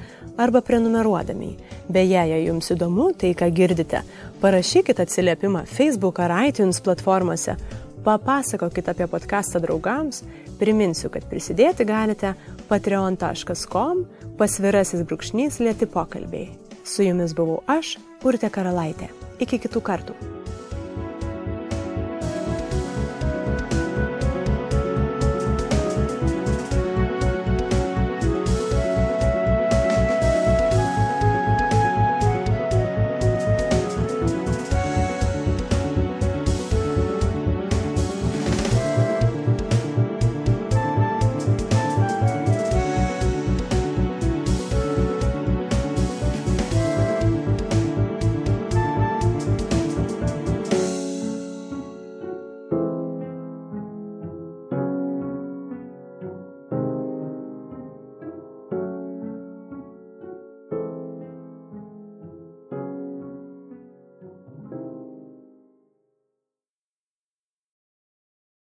[0.41, 1.51] arba prenumeruodami.
[1.93, 4.01] Beje, jei jums įdomu tai, ką girdite,
[4.41, 7.53] parašykit atsiliepimą Facebook ar iTunes platformose,
[8.01, 10.23] papasakokit apie podcastą draugams,
[10.57, 12.33] priminsiu, kad prisidėti galite
[12.65, 14.07] patreon.com
[14.41, 16.49] pasvirasis brūkšnys lėti pokalbiai.
[16.81, 19.13] Su jumis buvau aš, Urte Karalaitė.
[19.37, 20.17] Iki kitų kartų.